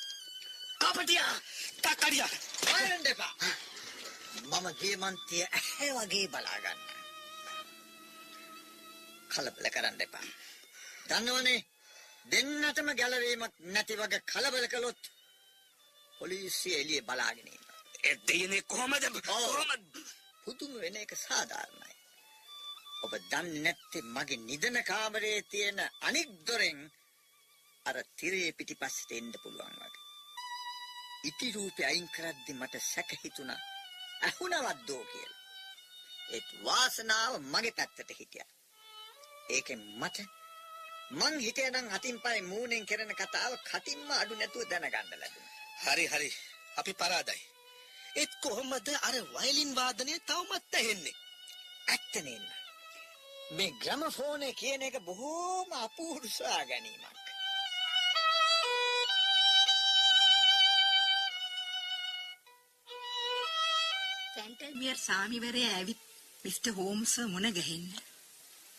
කාපටියා! 0.83 1.35
තක්කඩියා! 1.83 2.31
ආයෙත් 2.73 3.07
එපා. 3.07 3.35
මම 4.43 4.67
ජීමන්තිය 4.81 5.45
ඇහැ 5.49 5.91
වගේ 5.99 6.27
බලා 6.29 6.59
ගන්න. 6.61 6.81
කලබල 9.31 9.67
කරන්න 9.75 10.03
එපා. 10.07 10.27
දන්නවනේ 11.09 11.61
දෙන්නටම 12.27 12.89
ගැලවීමක් 12.99 13.55
නැති 13.67 14.01
වගේ 14.01 14.27
කලබල 14.33 14.67
කළොත් 14.69 15.03
පොලිසිය 16.19 16.75
එළියේ 16.81 17.03
බලාගෙන 17.03 17.49
ඉන්නවා. 17.49 17.81
ඒ 18.05 18.17
දෙයනේ 18.29 18.63
කොහමද? 18.65 19.05
කොහමද? 19.23 19.95
පුදුම 20.45 20.73
වෙන 20.81 20.97
එක 20.97 21.13
සාධාරණයි. 21.19 21.95
ඔබ 23.05 23.13
දන්නේ 23.23 23.63
නැත්තේ 23.65 24.09
මගේ 24.15 24.41
නිදන 24.41 24.79
කාමරයේ 24.85 25.43
තියෙන 25.51 25.81
අනික් 26.03 26.31
දොරෙන් 26.47 26.81
අර 27.87 27.97
තිරේ 28.19 28.51
පිටිපස්සට 28.53 29.11
එන්න 29.13 29.33
පුළුවන් 29.43 29.77
වගේ. 29.81 30.02
ඉටි 31.25 31.53
රූපේ 31.53 31.87
අයින් 31.87 32.09
කරද්දි 32.09 32.53
මට 32.53 32.75
සැක 32.85 33.11
හිතුණා. 33.25 33.61
ඇහුණවත් 34.23 34.81
දෝ 34.89 35.05
කියලා. 35.05 35.41
ඒත් 36.33 36.49
වාසනාව 36.65 37.35
මගේ 37.43 37.73
පැත්තට 37.73 38.11
හිටියා. 38.19 38.51
ඒකෙන් 39.51 39.83
මට 39.97 40.19
මං 41.11 41.35
හිතේනම් 41.41 41.89
අතින් 41.93 42.19
පයි 42.21 42.41
මූණෙන් 42.43 42.87
කරන 42.87 43.15
කතාව 43.15 43.53
කටින්ම 43.65 44.11
අඩු 44.13 44.35
නැතුව 44.35 44.69
දැනගන්න 44.71 45.21
ලැබුණා. 45.21 45.57
හරි 45.85 46.07
හරි. 46.07 46.31
අපි 46.77 46.93
පරාදයි. 46.95 47.43
ඒත් 48.17 48.33
කොහොමද 48.43 48.89
අර 49.03 49.17
වයලින් 49.35 49.71
වාදනය 49.75 50.15
තවමත් 50.21 50.75
ඇහෙන්නේ? 50.75 51.17
ඇත්ත 51.89 52.15
නේන්න. 52.23 52.47
මේ 53.51 53.73
ග්‍රැමෆෝනේ 53.73 54.53
කියන 54.53 54.83
එක 54.83 54.97
බොහෝම 55.01 55.71
අපූර්ව 55.79 56.39
ගැනීමක්. 56.69 57.22
කැන්ටල්මියර් 64.35 64.99
සාමිවරයා 64.99 65.73
ඇවිත් 65.73 66.01
මිස්ටර් 66.45 66.73
හෝම්ස් 66.73 67.15
මුණ 67.27 67.49
ගැහෙන්න. 67.55 67.89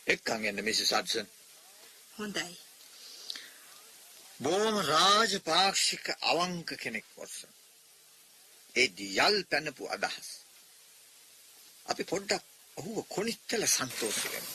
එක්කන් 0.08 0.46
එන්න 0.50 0.62
මිසිස් 0.64 0.92
හඩ්සන්. 0.92 1.28
හොඳයි. 2.14 2.54
බොහොම 4.40 4.78
රාජපාක්ෂික 4.84 6.06
අවංක 6.24 6.70
කෙනෙක් 6.78 7.08
වොටසන්. 7.16 7.52
ඒ 8.76 8.88
දියල් 8.98 9.38
පැනපු 9.52 9.84
අදහස්. 9.96 10.30
අපි 11.86 12.04
පොඩ්ඩක් 12.04 12.44
ඔහුව 12.78 12.98
කොනිත්තල 13.08 13.68
සන්තෝෂ 13.68 14.24
වෙමු. 14.26 14.52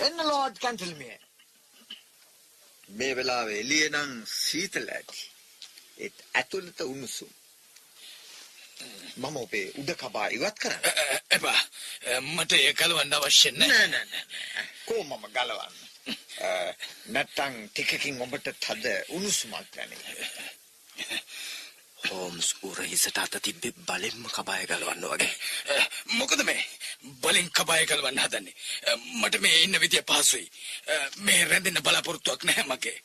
එන්න 0.00 0.18
ලෝඩ් 0.24 0.56
කැන්ටල්මියර්. 0.58 1.22
මේ 2.88 3.16
වෙලාවේ 3.16 3.58
එළිය 3.60 3.88
නම් 3.88 4.12
සීතල 4.36 4.88
ඇති. 4.90 5.26
ඒත් 5.98 6.16
ඇතුළත 6.34 6.80
උණුසුම්. 6.84 7.34
මම 9.16 9.36
ඔබේ 9.36 9.66
උඩ 9.74 9.90
කබා 9.94 10.28
ඉවත් 10.30 10.58
කරන්න. 10.58 10.80
එපා 11.30 11.60
මට 12.20 12.52
ඒ 12.54 12.72
ගලවන්න 12.74 13.14
අවශ්‍ය 13.14 13.50
නැහැ. 13.52 13.88
නෑ 13.88 13.88
නෑ 13.88 14.06
නෑ. 14.06 14.66
කොහොමම 14.86 15.24
ගලවන්න. 15.30 15.74
අ, 16.40 16.48
නැත්තම් 17.08 17.54
ටිකකින් 17.68 18.20
ඔබට 18.22 18.52
තද 18.60 18.84
උණුසුමක් 19.10 19.66
දැනෙයි. 19.74 20.28
හෝම්ස් 22.06 22.48
උරහිසට 22.62 23.18
අත 23.18 23.38
තිබ්බෙ 23.42 23.72
බලෙන්ම 23.82 24.26
කබාය 24.30 24.66
ගලවන්න 24.66 25.06
වගේ. 25.06 25.32
මොකද 26.12 26.42
මේ 26.44 26.60
බලින් 27.22 27.48
කබාය 27.50 27.86
ගලවන්න 27.86 28.20
හදන්නේ. 28.20 28.54
මට 29.14 29.40
මේ 29.40 29.62
ඉන්න 29.62 29.80
විදිය 29.80 30.04
පහසුයි. 30.04 30.46
මේ 31.18 31.40
රැඳෙන්න 31.44 31.82
බලාපොරොත්තුවක් 31.82 32.44
නැහැ 32.44 32.68
මගේ. 32.68 32.98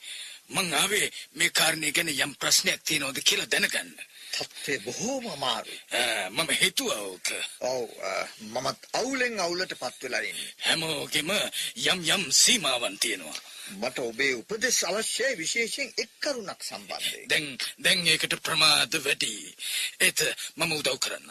මං 0.50 0.74
ආවේ 0.74 1.08
මේ 1.34 1.50
කාරණේ 1.52 1.92
ගැන 1.92 2.12
යම් 2.12 2.36
ප්‍රශ්නයක් 2.36 2.84
තියෙනවද 2.84 3.24
කියලා 3.24 3.48
දැනගන්න. 3.48 3.96
තත්ත්වය 4.34 4.76
බොහෝම 4.86 5.26
අමාරුයි. 5.36 5.80
මම 6.30 6.50
හිතුවා 6.62 7.02
ඕක. 7.10 7.28
ඔව් 7.62 7.88
මමත් 8.54 8.80
අවුලෙන් 9.00 9.40
අවුලට 9.40 9.74
පත් 9.82 10.04
වෙලා 10.04 10.24
ඉන්නේ. 10.30 10.52
හැමෝගෙම 10.66 11.32
යම් 11.86 12.00
යම් 12.16 12.24
සීමාවන් 12.42 12.98
තියෙනවා. 13.00 13.40
මට 13.82 13.98
ඔබේ 14.00 14.34
උපදෙස් 14.42 14.78
අවශ්‍යයි 14.84 15.40
විශේෂයෙන් 15.42 15.90
එක් 15.98 16.12
කරුණක් 16.20 16.62
සම්බන්ධයෙන්. 16.64 17.28
දැන් 17.32 17.48
දැන් 17.80 18.08
ඒකට 18.08 18.38
ප්‍රමාද 18.46 18.94
වැඩි. 19.06 19.34
ඒත් 20.00 20.20
මම 20.58 20.72
උදව් 20.80 20.98
කරන්න. 21.00 21.30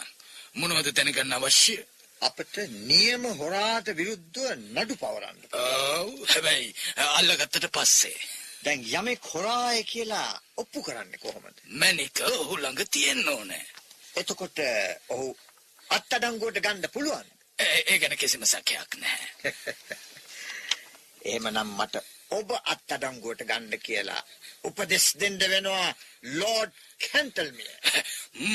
මොනවද 0.59 0.93
දැනගන්න 0.97 1.37
අවශ්‍ය? 1.37 1.77
අපට 2.21 2.55
නියම 2.89 3.23
හොරාට 3.39 3.87
විරුද්ධව 3.99 4.49
නඩු 4.75 4.95
පවරන්න. 5.01 5.39
ඔව් 5.53 6.09
හැබැයි 6.33 6.69
අල්ලගත්තට 7.17 7.67
පස්සේ 7.75 8.19
දැන් 8.63 8.81
යමෙක් 8.91 9.23
හොරාය 9.25 9.83
කියලා 9.83 10.29
ඔප්පු 10.57 10.83
කරන්නේ 10.83 11.17
කොහොමද? 11.17 11.57
මැනික 11.73 12.21
ඔහු 12.21 12.57
ළඟ 12.57 12.81
තියෙන්න 12.87 13.29
ඕනේ. 13.29 13.65
එතකොට 14.15 14.59
ඔහු 15.09 15.27
අත්අඩංගුවට 15.89 16.59
ගන්න 16.59 16.93
පුළුවන්. 16.93 17.27
ඒ 17.59 17.99
ගැන 17.99 18.17
කිසිම 18.17 18.45
සැකයක් 18.45 18.97
නැහැ. 18.97 19.53
එහෙමනම් 21.25 21.75
මට 21.75 22.03
ඔබ 22.31 22.51
අත්අඩංගුවට 22.65 23.43
ගන්න 23.43 23.79
කියලා 23.79 24.21
උපදෙස් 24.63 25.07
දෙන්න 25.15 25.39
වෙනවා 25.45 25.89
ලෝඩ් 26.35 26.71
කැන්ටල්මියර්. 27.03 27.75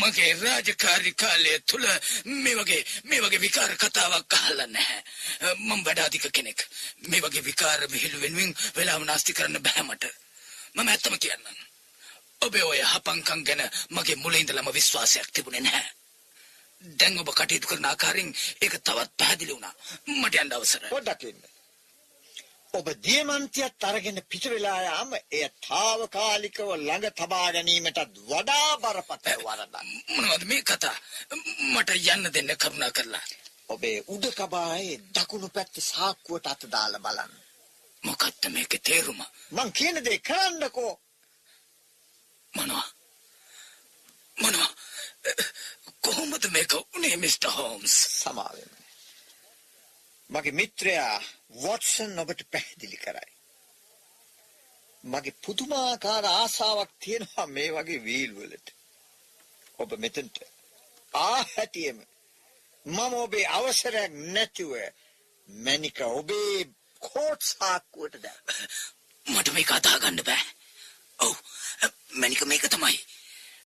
මගේ 0.01 0.33
රාජකාරී 0.43 1.15
කාලය 1.15 1.59
තුල 1.63 1.85
මේ 2.25 2.57
වගේ 2.57 2.83
මේ 3.05 3.21
වගේ 3.21 3.41
විකාර 3.41 3.73
කතාවක් 3.77 4.33
අහලා 4.33 4.69
නැහැ. 4.69 5.03
මම 5.59 5.85
වැඩාධික 5.85 6.27
කෙනෙක්. 6.33 6.61
මේ 7.09 7.21
වගේ 7.21 7.45
විකාර 7.45 7.81
විහිළු 7.93 8.21
වෙනුවෙන් 8.21 8.53
වෙලාව 8.77 9.03
නාස්ති 9.05 9.33
කරන්න 9.33 9.63
බෑ 9.63 9.83
මට. 9.83 10.05
මම 10.75 10.89
ඇත්තම 10.89 11.19
කියන්නම්. 11.19 11.59
ඔබේ 12.41 12.65
ඔය 12.65 12.81
හපංකම් 12.85 13.41
ගැන 13.45 13.63
මගේ 13.91 14.17
මුලින් 14.17 14.41
ඉඳලම 14.41 14.73
විශ්වාසයක් 14.73 15.29
තිබුණේ 15.33 15.63
නැහැ. 15.63 15.89
දැන් 16.83 17.19
ඔබ 17.19 17.31
කටයුතු 17.31 17.69
කරන 17.69 17.87
ආකාරයෙන් 17.87 18.31
ඒක 18.63 18.75
තවත් 18.79 19.11
පැහැදිලි 19.19 19.53
වුණා. 19.53 19.75
මට 20.13 20.35
යන්න 20.37 20.53
අවසරයි. 20.53 20.91
පොඩ්ඩක් 20.91 21.23
ඉන්න. 21.25 21.56
ඔබ 22.77 22.89
දියමන්තියත් 23.05 23.85
අරගෙන 23.89 24.19
පිට 24.31 24.45
වෙලා 24.53 24.81
යාම 24.83 25.11
එය 25.37 25.45
తాවකාලිකව 25.67 26.71
ළඟ 26.73 27.07
තබා 27.19 27.49
ගැනීමටත් 27.55 28.19
වඩා 28.31 28.71
බරපතල 28.83 29.45
වරදක්. 29.47 29.75
මොනවද 30.11 30.45
මේ 30.51 30.62
කතා? 30.62 30.97
මට 31.73 31.91
යන්න 32.15 32.33
දෙන්න 32.35 32.53
කරුණා 32.62 32.91
කරලා. 32.91 33.25
ඔබේ 33.69 33.99
උඩ 34.09 34.27
කබායේ 34.39 35.01
දකුණු 35.15 35.49
පැත්තේ 35.49 35.89
සාක්කුවට 35.91 36.51
අත 36.53 36.69
දාලා 36.75 37.05
බලන්න. 37.07 37.33
මොකක්ද 38.03 38.43
මේකේ 38.49 38.85
තේරුම? 38.87 39.21
මං 39.51 39.73
කියන 39.73 40.03
දේ 40.05 40.19
කරන්නකෝ. 40.21 40.93
මොනවා? 42.55 42.87
මොනවා? 44.37 44.71
කොහොමද 46.05 46.45
මේක 46.51 46.73
උනේ 46.97 47.17
මිස්ටර් 47.17 47.51
හෝම්ස්? 47.51 47.97
සමාවෙන්න. 48.21 48.77
මගේ 50.31 50.59
මිත්‍රයා 50.61 51.19
වොට්සන් 51.51 52.19
ඔබට 52.19 52.43
පැහැදිලි 52.51 52.97
කරයි. 52.97 53.33
මගේ 55.05 55.39
පුදුමාකාර 55.45 56.25
ආසාවක් 56.27 56.91
තියෙනවා 57.01 57.47
මේ 57.47 57.71
වගේ 57.73 58.05
වීල් 58.05 58.33
වලට. 58.35 58.69
ඔබ 59.79 59.91
මෙතනට 59.99 60.37
ආ 61.15 61.41
හැටියෙම 61.45 61.99
මම 62.87 63.13
ඔබේ 63.17 63.47
අවසරයක් 63.49 64.13
නැතුව 64.27 64.73
මැනික 65.49 65.99
ඔබේ 66.13 66.59
කෝට් 67.03 67.43
සාක්කුවට 67.51 68.23
දැම්මා. 68.23 68.67
මට 69.27 69.49
මේක 69.53 69.71
අදා 69.73 69.99
ගන්න 69.99 70.25
බෑ. 70.25 70.45
ඔව් 71.19 71.35
මැනික 72.11 72.43
මේක 72.45 72.65
තමයි. 72.69 72.99